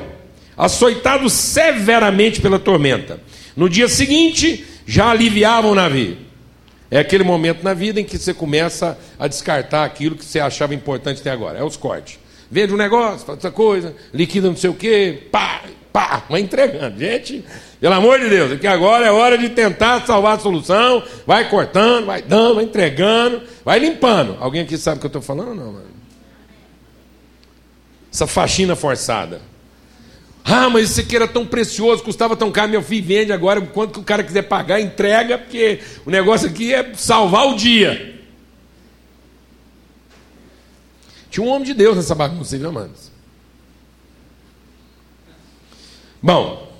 [0.55, 3.20] açoitados severamente pela tormenta.
[3.55, 6.26] No dia seguinte, já aliviavam o navio.
[6.89, 10.73] É aquele momento na vida em que você começa a descartar aquilo que você achava
[10.73, 11.59] importante até agora.
[11.59, 12.19] É os cortes.
[12.49, 16.97] Vende um negócio, faz outra coisa, liquida não sei o quê, pá, pá, vai entregando.
[16.99, 17.43] Gente,
[17.79, 22.05] pelo amor de Deus, que agora é hora de tentar salvar a solução, vai cortando,
[22.05, 24.38] vai dando, vai entregando, vai limpando.
[24.39, 25.88] Alguém aqui sabe o que eu estou falando não, mano?
[28.13, 29.41] Essa faxina forçada.
[30.50, 33.95] Ah, mas isso aqui era tão precioso, custava tão caro, meu filho vende agora, quanto
[33.95, 38.18] que o cara quiser pagar, entrega, porque o negócio aqui é salvar o dia.
[41.30, 43.12] Tinha um homem de Deus nessa bagunça, viu, amados?
[46.24, 46.72] Bom,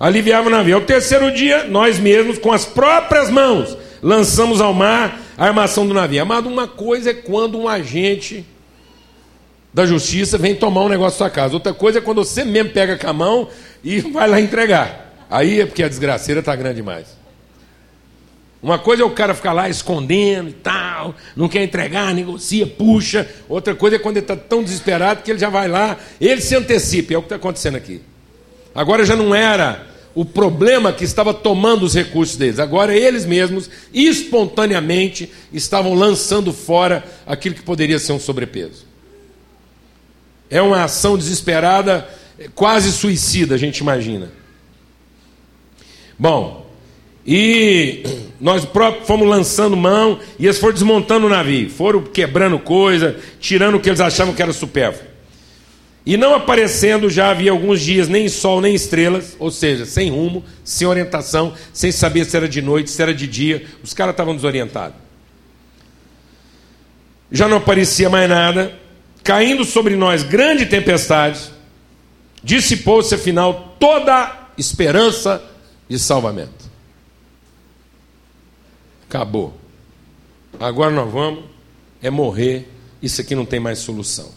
[0.00, 0.74] aliviava o navio.
[0.74, 5.94] Ao terceiro dia, nós mesmos, com as próprias mãos, lançamos ao mar a armação do
[5.94, 6.22] navio.
[6.22, 8.44] Amado, uma coisa é quando um agente
[9.76, 11.52] da justiça vem tomar um negócio da sua casa.
[11.52, 13.46] Outra coisa é quando você mesmo pega com a mão
[13.84, 15.14] e vai lá entregar.
[15.28, 17.08] Aí é porque a desgraceira está grande demais.
[18.62, 23.28] Uma coisa é o cara ficar lá escondendo e tal, não quer entregar, negocia, puxa.
[23.50, 26.56] Outra coisa é quando ele está tão desesperado que ele já vai lá, ele se
[26.56, 27.12] antecipa.
[27.12, 28.00] É o que está acontecendo aqui.
[28.74, 32.58] Agora já não era o problema que estava tomando os recursos deles.
[32.58, 38.95] Agora eles mesmos, espontaneamente, estavam lançando fora aquilo que poderia ser um sobrepeso.
[40.50, 42.08] É uma ação desesperada,
[42.54, 44.30] quase suicida, a gente imagina.
[46.18, 46.66] Bom,
[47.26, 48.04] e
[48.40, 53.74] nós próprios fomos lançando mão e eles foram desmontando o navio, foram quebrando coisa, tirando
[53.76, 55.16] o que eles achavam que era supérfluo.
[56.06, 60.44] E não aparecendo já havia alguns dias nem sol nem estrelas, ou seja, sem rumo,
[60.62, 64.36] sem orientação, sem saber se era de noite, se era de dia, os caras estavam
[64.36, 64.96] desorientados.
[67.32, 68.72] Já não aparecia mais nada,
[69.26, 71.50] caindo sobre nós grande tempestade,
[72.44, 75.42] dissipou-se afinal toda esperança
[75.88, 76.70] de salvamento.
[79.08, 79.52] Acabou.
[80.60, 81.44] Agora nós vamos
[82.00, 82.68] é morrer.
[83.02, 84.30] Isso aqui não tem mais solução.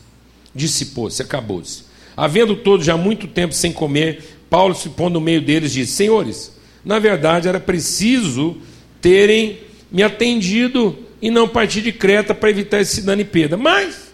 [0.55, 1.83] Dissipou-se, acabou-se.
[2.17, 6.51] Havendo todos já muito tempo sem comer, Paulo se pondo no meio deles disse: Senhores,
[6.83, 8.57] na verdade era preciso
[8.99, 9.59] terem
[9.91, 13.55] me atendido e não partir de Creta para evitar esse dano e perda.
[13.55, 14.08] Mas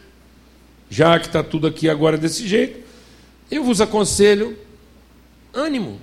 [0.89, 2.85] já que está tudo aqui agora desse jeito,
[3.49, 4.57] eu vos aconselho
[5.53, 5.99] ânimo.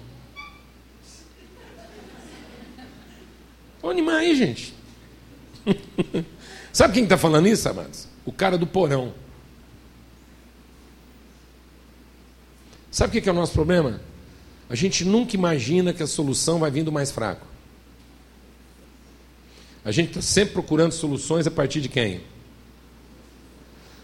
[3.81, 4.75] Vou animar aí, gente.
[6.73, 8.09] Sabe quem está falando isso, amados?
[8.25, 9.13] O cara do porão.
[12.91, 14.01] Sabe o que é o nosso problema?
[14.69, 17.47] A gente nunca imagina que a solução vai vindo mais fraco.
[19.85, 22.21] A gente está sempre procurando soluções a partir de quem?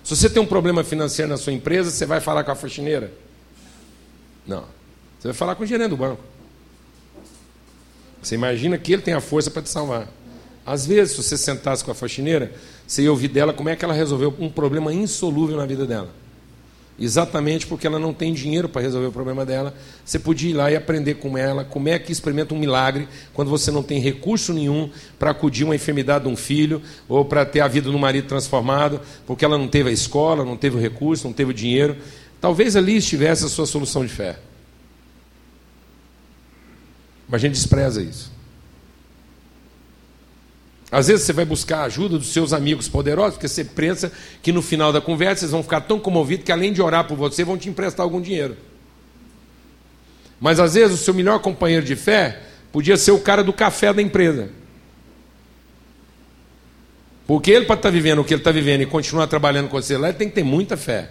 [0.09, 3.13] Se você tem um problema financeiro na sua empresa, você vai falar com a faxineira?
[4.47, 4.65] Não.
[5.21, 6.23] Você vai falar com o gerente do banco.
[8.23, 10.09] Você imagina que ele tem a força para te salvar.
[10.65, 12.55] Às vezes, se você sentasse com a faxineira,
[12.87, 16.09] você ia ouvir dela como é que ela resolveu um problema insolúvel na vida dela.
[17.01, 19.73] Exatamente porque ela não tem dinheiro para resolver o problema dela.
[20.05, 23.49] Você podia ir lá e aprender com ela como é que experimenta um milagre quando
[23.49, 27.61] você não tem recurso nenhum para acudir uma enfermidade de um filho ou para ter
[27.61, 31.29] a vida do marido transformado, porque ela não teve a escola, não teve o recurso,
[31.29, 31.97] não teve o dinheiro.
[32.41, 34.37] Talvez ali estivesse a sua solução de fé.
[37.29, 38.38] Mas a gente despreza isso.
[40.91, 44.11] Às vezes você vai buscar a ajuda dos seus amigos poderosos, porque você pensa
[44.43, 47.16] que no final da conversa eles vão ficar tão comovidos que além de orar por
[47.16, 48.57] você, vão te emprestar algum dinheiro.
[50.41, 52.41] Mas às vezes o seu melhor companheiro de fé
[52.72, 54.51] podia ser o cara do café da empresa.
[57.26, 59.78] Porque ele, para estar tá vivendo o que ele está vivendo e continuar trabalhando com
[59.78, 61.11] você lá, ele tem que ter muita fé.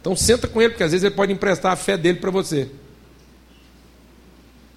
[0.00, 2.68] Então senta com ele, porque às vezes ele pode emprestar a fé dele para você.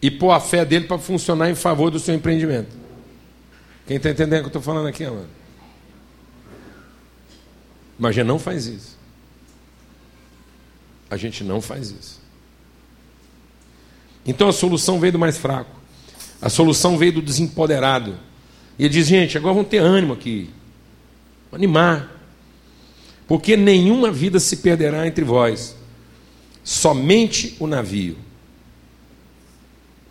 [0.01, 2.88] E pôr a fé dele para funcionar em favor do seu empreendimento.
[3.89, 5.25] Quem está entendendo o que eu estou falando aqui, mano?
[7.97, 8.95] Mas a gente não faz isso.
[11.09, 12.21] A gente não faz isso.
[14.23, 15.71] Então a solução veio do mais fraco.
[16.39, 18.15] A solução veio do desempoderado.
[18.77, 20.51] E ele diz, gente, agora vamos ter ânimo aqui.
[21.51, 22.15] Animar.
[23.27, 25.75] Porque nenhuma vida se perderá entre vós,
[26.63, 28.19] somente o navio.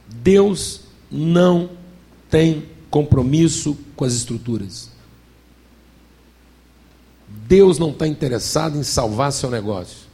[0.09, 1.70] Deus não
[2.29, 4.91] tem compromisso com as estruturas.
[7.28, 10.09] Deus não está interessado em salvar seu negócio.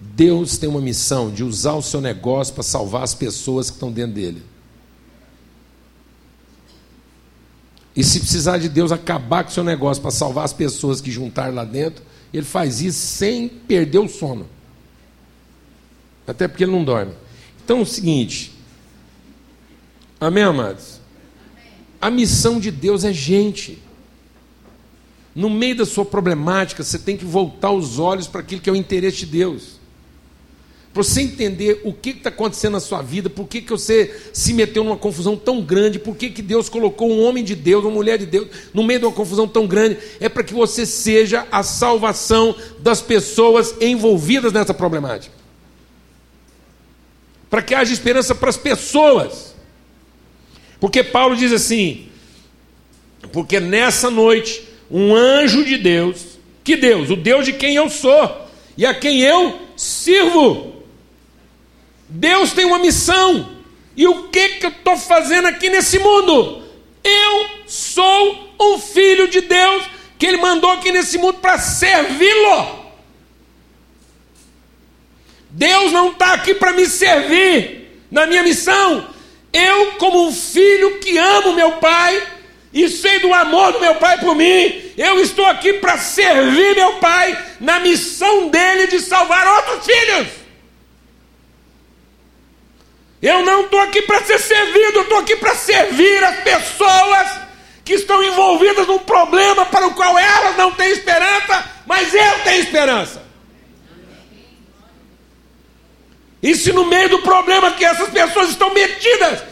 [0.00, 3.90] Deus tem uma missão de usar o seu negócio para salvar as pessoas que estão
[3.90, 4.42] dentro dele.
[7.96, 11.10] E se precisar de Deus acabar com o seu negócio para salvar as pessoas que
[11.10, 12.02] juntaram lá dentro,
[12.32, 14.46] ele faz isso sem perder o sono.
[16.26, 17.12] Até porque ele não dorme.
[17.64, 18.53] Então é o seguinte.
[20.26, 21.00] Amém, amados?
[22.00, 23.82] A missão de Deus é gente.
[25.34, 28.72] No meio da sua problemática, você tem que voltar os olhos para aquilo que é
[28.72, 29.74] o interesse de Deus
[30.94, 34.54] para você entender o que está acontecendo na sua vida, por que, que você se
[34.54, 37.90] meteu numa confusão tão grande, por que, que Deus colocou um homem de Deus, uma
[37.90, 41.48] mulher de Deus, no meio de uma confusão tão grande, é para que você seja
[41.50, 45.34] a salvação das pessoas envolvidas nessa problemática.
[47.50, 49.53] Para que haja esperança para as pessoas.
[50.80, 52.08] Porque Paulo diz assim:
[53.32, 57.10] porque nessa noite, um anjo de Deus, que Deus?
[57.10, 60.74] O Deus de quem eu sou e a quem eu sirvo
[62.08, 63.50] Deus tem uma missão.
[63.96, 66.62] E o que, que eu estou fazendo aqui nesse mundo?
[67.02, 69.84] Eu sou um filho de Deus
[70.18, 72.84] que Ele mandou aqui nesse mundo para servi-lo.
[75.50, 79.08] Deus não está aqui para me servir na minha missão.
[79.54, 82.20] Eu, como um filho que amo meu pai
[82.72, 86.94] e sei do amor do meu pai por mim, eu estou aqui para servir meu
[86.94, 90.26] pai na missão dele de salvar outros filhos.
[93.22, 97.28] Eu não estou aqui para ser servido, eu estou aqui para servir as pessoas
[97.84, 102.60] que estão envolvidas num problema para o qual elas não têm esperança, mas eu tenho
[102.60, 103.22] esperança.
[106.44, 109.42] E se no meio do problema que essas pessoas estão metidas,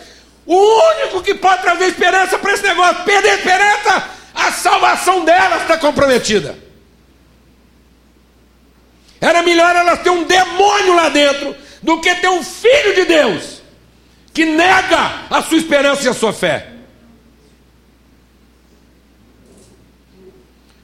[0.45, 5.79] o único que pode trazer esperança para esse negócio, perder esperança, a salvação delas está
[5.79, 6.55] comprometida.
[9.19, 13.63] Era melhor elas ter um demônio lá dentro do que ter um filho de Deus
[14.35, 16.69] que nega a sua esperança e a sua fé.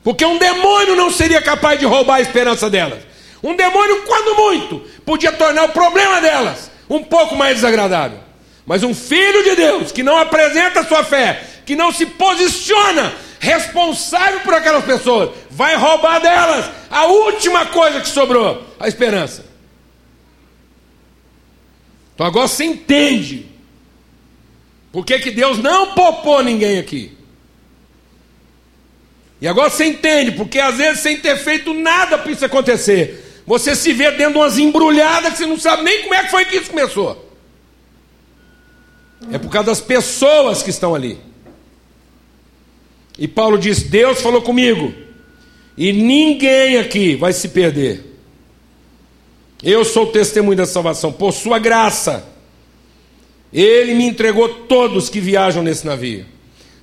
[0.02, 3.07] Porque um demônio não seria capaz de roubar a esperança delas.
[3.42, 8.18] Um demônio, quando muito, podia tornar o problema delas um pouco mais desagradável.
[8.66, 14.40] Mas um filho de Deus que não apresenta sua fé, que não se posiciona responsável
[14.40, 19.44] por aquelas pessoas, vai roubar delas a última coisa que sobrou, a esperança.
[22.14, 23.46] Então agora você entende
[24.90, 27.16] por que, que Deus não poupou ninguém aqui.
[29.40, 33.74] E agora você entende, porque às vezes sem ter feito nada para isso acontecer, você
[33.74, 36.44] se vê dentro de umas embrulhadas que você não sabe nem como é que foi
[36.44, 37.32] que isso começou.
[39.32, 41.18] É por causa das pessoas que estão ali.
[43.18, 44.92] E Paulo diz: Deus falou comigo,
[45.78, 48.04] e ninguém aqui vai se perder.
[49.62, 52.28] Eu sou o testemunho da salvação, por sua graça.
[53.50, 56.26] Ele me entregou todos que viajam nesse navio.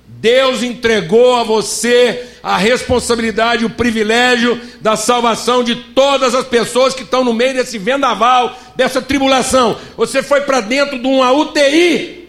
[0.08, 7.02] Deus entregou a você a responsabilidade, o privilégio da salvação de todas as pessoas que
[7.02, 9.76] estão no meio desse vendaval, dessa tribulação.
[9.96, 12.28] Você foi para dentro de uma UTI.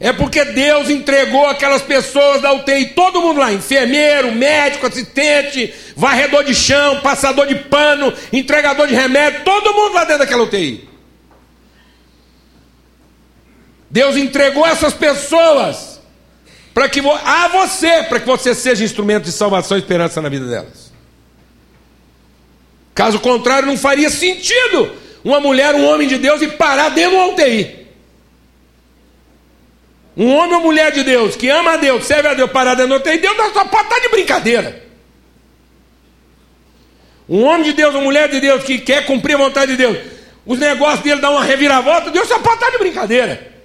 [0.00, 6.44] É porque Deus entregou aquelas pessoas da UTI, todo mundo lá, enfermeiro, médico, assistente, varredor
[6.44, 10.88] de chão, passador de pano, entregador de remédio, todo mundo lá dentro daquela UTI.
[13.90, 15.97] Deus entregou essas pessoas
[16.78, 20.46] para que a você, para que você seja instrumento de salvação e esperança na vida
[20.46, 20.92] delas.
[22.94, 24.92] Caso contrário, não faria sentido
[25.24, 27.86] uma mulher, um homem de Deus e parar dentro de UTI.
[30.16, 32.90] Um homem ou mulher de Deus que ama a Deus, serve a Deus, parar dentro
[32.90, 34.80] de uma UTI, Deus só pode estar de brincadeira.
[37.28, 39.98] Um homem de Deus, uma mulher de Deus que quer cumprir a vontade de Deus,
[40.46, 43.57] os negócios dele dão uma reviravolta, Deus só pode estar de brincadeira.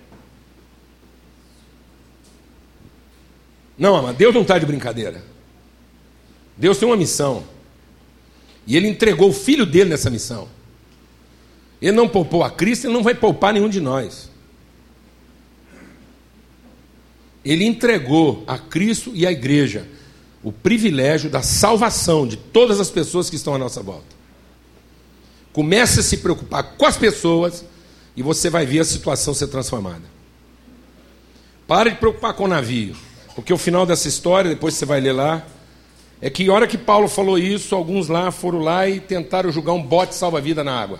[3.77, 5.23] Não, mas Deus não está de brincadeira.
[6.55, 7.43] Deus tem uma missão.
[8.65, 10.47] E Ele entregou o filho dele nessa missão.
[11.81, 14.29] Ele não poupou a Cristo, Ele não vai poupar nenhum de nós.
[17.43, 19.87] Ele entregou a Cristo e à igreja
[20.41, 24.13] o privilégio da salvação de todas as pessoas que estão à nossa volta.
[25.51, 27.65] Comece a se preocupar com as pessoas
[28.15, 30.03] e você vai ver a situação ser transformada.
[31.67, 32.95] Pare de preocupar com o navio.
[33.35, 35.43] Porque o final dessa história, depois você vai ler lá,
[36.21, 39.73] é que a hora que Paulo falou isso, alguns lá foram lá e tentaram jogar
[39.73, 40.99] um bote salva-vida na água.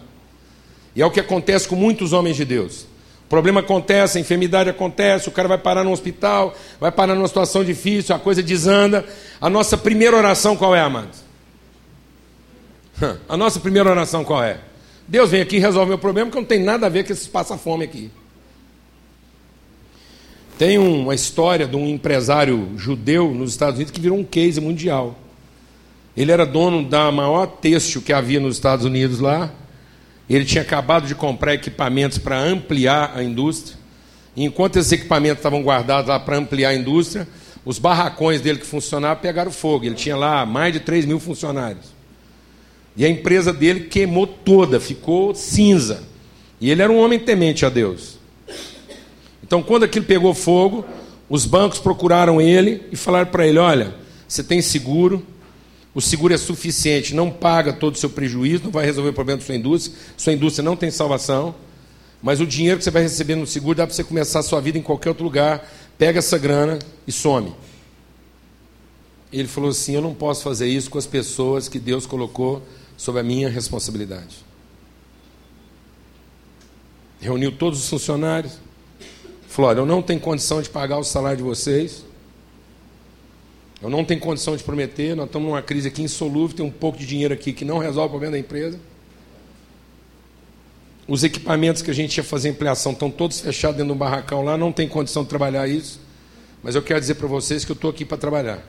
[0.96, 2.84] E é o que acontece com muitos homens de Deus.
[3.26, 7.28] O problema acontece, a enfermidade acontece, o cara vai parar no hospital, vai parar numa
[7.28, 9.06] situação difícil, a coisa desanda.
[9.40, 11.24] A nossa primeira oração qual é, amados?
[13.28, 14.60] A nossa primeira oração qual é?
[15.08, 17.28] Deus vem aqui e resolve meu problema, que não tem nada a ver com esses
[17.28, 18.12] passa-fome aqui.
[20.58, 25.18] Tem uma história de um empresário judeu nos Estados Unidos que virou um case mundial.
[26.16, 29.52] Ele era dono da maior têxtil que havia nos Estados Unidos lá.
[30.30, 33.78] Ele tinha acabado de comprar equipamentos para ampliar a indústria.
[34.36, 37.28] E enquanto esses equipamentos estavam guardados lá para ampliar a indústria,
[37.66, 39.86] os barracões dele que funcionavam pegaram fogo.
[39.86, 41.94] Ele tinha lá mais de 3 mil funcionários.
[42.96, 46.04] E a empresa dele queimou toda, ficou cinza.
[46.62, 48.20] E ele era um homem temente a Deus.
[49.54, 50.84] Então, quando aquilo pegou fogo,
[51.30, 53.94] os bancos procuraram ele e falaram para ele: Olha,
[54.28, 55.24] você tem seguro,
[55.94, 59.40] o seguro é suficiente, não paga todo o seu prejuízo, não vai resolver o problema
[59.40, 61.54] da sua indústria, sua indústria não tem salvação,
[62.20, 64.60] mas o dinheiro que você vai receber no seguro dá para você começar a sua
[64.60, 67.54] vida em qualquer outro lugar, pega essa grana e some.
[69.32, 72.64] Ele falou assim: Eu não posso fazer isso com as pessoas que Deus colocou
[72.98, 74.38] sob a minha responsabilidade.
[77.22, 78.73] Reuniu todos os funcionários.
[79.62, 82.04] Olha, eu não tenho condição de pagar o salário de vocês.
[83.82, 85.16] Eu não tenho condição de prometer.
[85.16, 86.58] Nós estamos numa crise aqui insolúvel.
[86.58, 88.80] Tem um pouco de dinheiro aqui que não resolve o problema da empresa.
[91.08, 94.58] Os equipamentos que a gente ia fazer ampliação estão todos fechados dentro do barracão lá.
[94.58, 96.00] Não tem condição de trabalhar isso.
[96.64, 98.66] Mas eu quero dizer para vocês que eu estou aqui para trabalhar.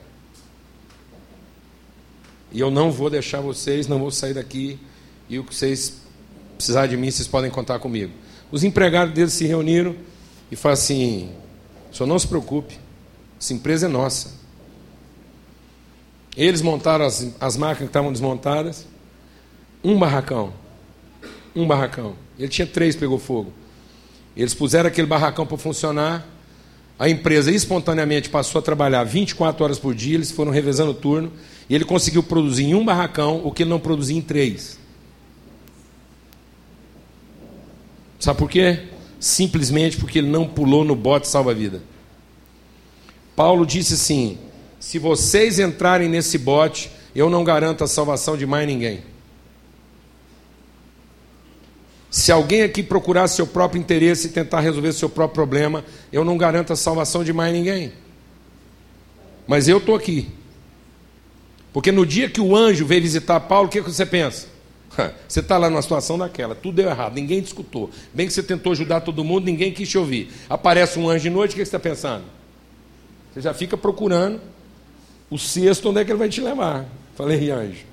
[2.51, 4.77] E eu não vou deixar vocês, não vou sair daqui.
[5.29, 6.01] E o que vocês
[6.57, 8.11] precisarem de mim, vocês podem contar comigo.
[8.51, 9.95] Os empregados deles se reuniram
[10.51, 11.31] e falaram assim:
[11.91, 12.77] senhor não se preocupe,
[13.39, 14.33] essa empresa é nossa.
[16.35, 18.85] Eles montaram as, as máquinas que estavam desmontadas.
[19.83, 20.53] Um barracão.
[21.55, 22.15] Um barracão.
[22.37, 23.53] Ele tinha três, pegou fogo.
[24.35, 26.27] Eles puseram aquele barracão para funcionar.
[26.99, 31.31] A empresa espontaneamente passou a trabalhar 24 horas por dia, eles foram revezando o turno,
[31.69, 34.77] e ele conseguiu produzir em um barracão o que ele não produzia em três.
[38.19, 38.83] Sabe por quê?
[39.25, 41.81] Simplesmente porque ele não pulou no bote salva-vida.
[43.35, 44.37] Paulo disse assim:
[44.79, 49.03] se vocês entrarem nesse bote, eu não garanto a salvação de mais ninguém.
[52.11, 56.37] Se alguém aqui procurar seu próprio interesse e tentar resolver seu próprio problema, eu não
[56.37, 57.93] garanto a salvação de mais ninguém.
[59.47, 60.29] Mas eu estou aqui.
[61.73, 64.54] Porque no dia que o anjo veio visitar Paulo, o que, que você pensa?
[65.27, 67.89] Você está lá numa situação daquela, tudo deu errado, ninguém te escutou.
[68.13, 70.31] Bem que você tentou ajudar todo mundo, ninguém quis te ouvir.
[70.49, 72.23] Aparece um anjo de noite, o que você está pensando?
[73.33, 74.39] Você já fica procurando
[75.29, 76.85] o sexto, onde é que ele vai te levar?
[77.15, 77.85] Falei, anjo.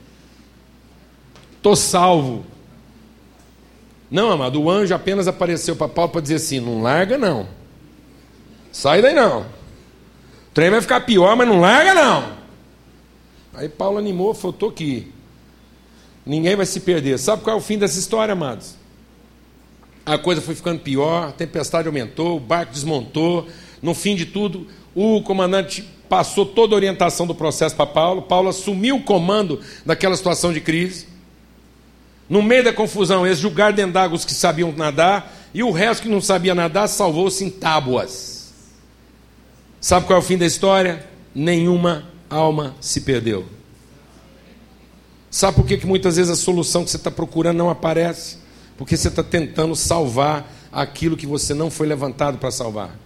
[1.56, 2.44] Estou salvo.
[4.10, 7.46] Não, amado, o anjo apenas apareceu para Paulo para dizer assim: não larga não.
[8.70, 9.40] Sai daí não.
[9.42, 12.32] O trem vai ficar pior, mas não larga não.
[13.54, 15.10] Aí Paulo animou, falou: estou aqui.
[16.24, 17.18] Ninguém vai se perder.
[17.18, 18.74] Sabe qual é o fim dessa história, amados?
[20.04, 23.46] A coisa foi ficando pior, a tempestade aumentou, o barco desmontou.
[23.80, 28.22] No fim de tudo, o comandante passou toda a orientação do processo para Paulo.
[28.22, 31.06] Paulo assumiu o comando daquela situação de crise.
[32.28, 36.04] No meio da confusão, eles julgaram dentro d'água os que sabiam nadar, e o resto
[36.04, 38.52] que não sabia nadar salvou-se em tábuas.
[39.80, 41.06] Sabe qual é o fim da história?
[41.34, 43.46] Nenhuma alma se perdeu.
[45.32, 48.36] Sabe por que, que muitas vezes a solução que você está procurando não aparece?
[48.78, 52.96] Porque você está tentando salvar aquilo que você não foi levantado para salvar.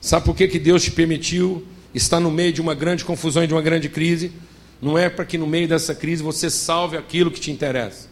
[0.00, 3.46] Sabe por que, que Deus te permitiu estar no meio de uma grande confusão e
[3.46, 4.32] de uma grande crise?
[4.80, 8.08] não é para que no meio dessa crise você salve aquilo que te interessa.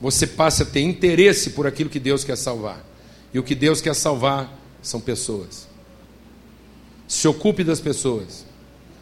[0.00, 2.84] Você passe a ter interesse por aquilo que Deus quer salvar.
[3.34, 5.66] E o que Deus quer salvar são pessoas.
[7.08, 8.46] Se ocupe das pessoas.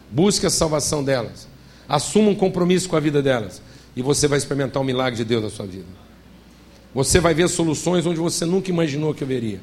[0.09, 1.47] Busque a salvação delas.
[1.87, 3.61] Assuma um compromisso com a vida delas.
[3.95, 5.85] E você vai experimentar o milagre de Deus na sua vida.
[6.93, 9.59] Você vai ver soluções onde você nunca imaginou que haveria.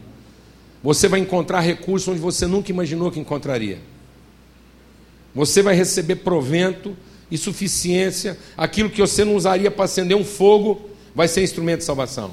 [0.82, 3.78] Você vai encontrar recursos onde você nunca imaginou que encontraria.
[5.34, 6.96] Você vai receber provento
[7.30, 8.38] e suficiência.
[8.56, 12.32] Aquilo que você não usaria para acender um fogo vai ser instrumento de salvação.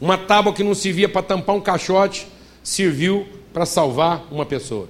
[0.00, 2.28] Uma tábua que não servia para tampar um caixote
[2.62, 4.88] serviu para salvar uma pessoa.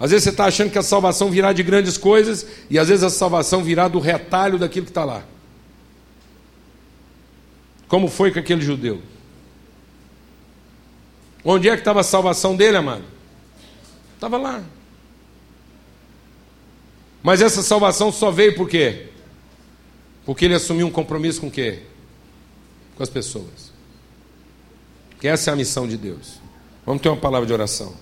[0.00, 3.02] Às vezes você está achando que a salvação virá de grandes coisas e às vezes
[3.02, 5.24] a salvação virá do retalho daquilo que está lá.
[7.88, 9.02] Como foi com aquele judeu?
[11.44, 13.04] Onde é que estava a salvação dele, amado?
[14.14, 14.62] Estava lá.
[17.22, 19.08] Mas essa salvação só veio por quê?
[20.24, 21.82] Porque ele assumiu um compromisso com o quê?
[22.96, 23.72] Com as pessoas.
[25.20, 26.40] Que essa é a missão de Deus.
[26.84, 27.94] Vamos ter uma palavra de oração.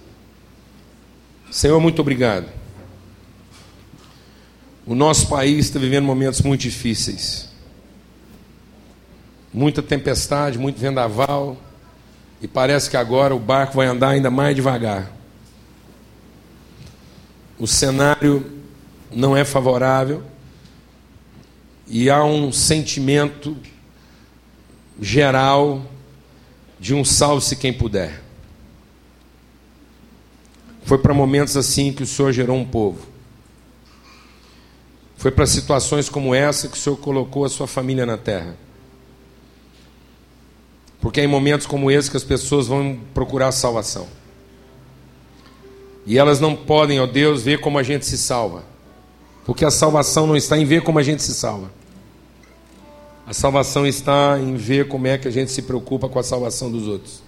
[1.51, 2.49] Senhor, muito obrigado.
[4.87, 7.49] O nosso país está vivendo momentos muito difíceis.
[9.53, 11.57] Muita tempestade, muito vendaval.
[12.41, 15.11] E parece que agora o barco vai andar ainda mais devagar.
[17.59, 18.45] O cenário
[19.11, 20.23] não é favorável
[21.87, 23.57] e há um sentimento
[25.01, 25.83] geral
[26.79, 28.26] de um salve-se quem puder.
[30.87, 33.01] Foi para momentos assim que o Senhor gerou um povo.
[35.17, 38.57] Foi para situações como essa que o Senhor colocou a sua família na terra.
[41.01, 44.07] Porque é em momentos como esse que as pessoas vão procurar salvação.
[46.07, 48.63] E elas não podem, ó Deus, ver como a gente se salva.
[49.45, 51.69] Porque a salvação não está em ver como a gente se salva.
[53.27, 56.71] A salvação está em ver como é que a gente se preocupa com a salvação
[56.71, 57.26] dos outros.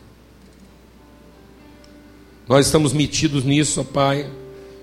[2.49, 4.27] Nós estamos metidos nisso, ó Pai,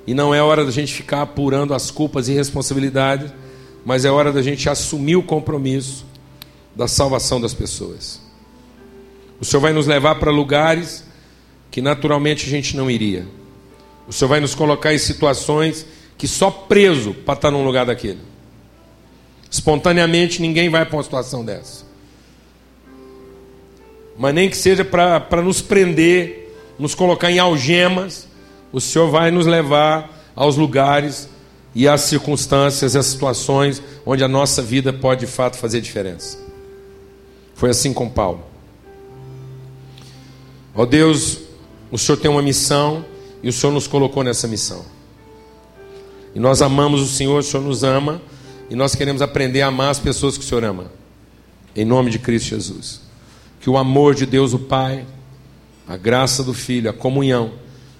[0.05, 3.33] e não é hora da gente ficar apurando as culpas e responsabilidades,
[3.83, 6.05] mas é hora da gente assumir o compromisso
[6.75, 8.21] da salvação das pessoas.
[9.39, 11.03] O Senhor vai nos levar para lugares
[11.71, 13.25] que naturalmente a gente não iria.
[14.07, 15.85] O Senhor vai nos colocar em situações
[16.17, 18.19] que só preso para estar num lugar daquele.
[19.49, 21.83] Espontaneamente ninguém vai para uma situação dessa.
[24.17, 26.44] Mas nem que seja para nos prender,
[26.77, 28.27] nos colocar em algemas,
[28.71, 31.29] o Senhor vai nos levar aos lugares
[31.73, 36.37] e às circunstâncias às situações onde a nossa vida pode de fato fazer diferença.
[37.53, 38.43] Foi assim com Paulo.
[40.73, 41.39] Ó oh Deus,
[41.89, 43.05] o Senhor tem uma missão
[43.41, 44.83] e o Senhor nos colocou nessa missão.
[46.35, 48.21] E nós amamos o Senhor, o Senhor nos ama.
[48.69, 50.91] E nós queremos aprender a amar as pessoas que o Senhor ama.
[51.75, 53.01] Em nome de Cristo Jesus.
[53.61, 55.05] Que o amor de Deus, o Pai,
[55.87, 57.51] a graça do Filho, a comunhão,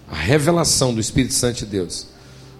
[0.09, 2.07] a revelação do Espírito Santo de Deus,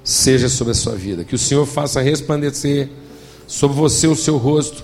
[0.03, 1.23] seja sobre a sua vida.
[1.23, 2.89] Que o Senhor faça resplandecer
[3.47, 4.83] sobre você o seu rosto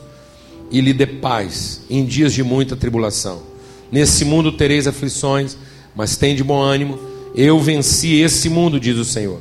[0.72, 3.44] e lhe dê paz em dias de muita tribulação.
[3.92, 5.58] Nesse mundo tereis aflições,
[5.96, 6.98] mas tem de bom ânimo.
[7.36, 9.40] Eu venci esse mundo, diz o Senhor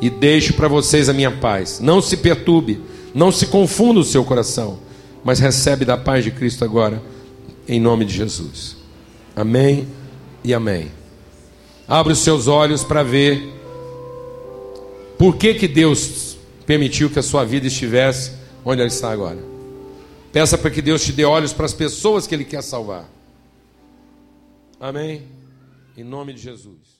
[0.00, 1.80] e deixo para vocês a minha paz.
[1.80, 2.80] Não se perturbe,
[3.14, 4.78] não se confunda o seu coração,
[5.24, 7.02] mas recebe da paz de Cristo agora,
[7.66, 8.76] em nome de Jesus.
[9.34, 9.86] Amém
[10.46, 10.92] e amém.
[11.88, 13.52] Abre os seus olhos para ver
[15.18, 18.32] por que, que Deus permitiu que a sua vida estivesse
[18.64, 19.42] onde ela está agora.
[20.32, 23.10] Peça para que Deus te dê olhos para as pessoas que Ele quer salvar.
[24.78, 25.26] Amém?
[25.96, 26.95] Em nome de Jesus.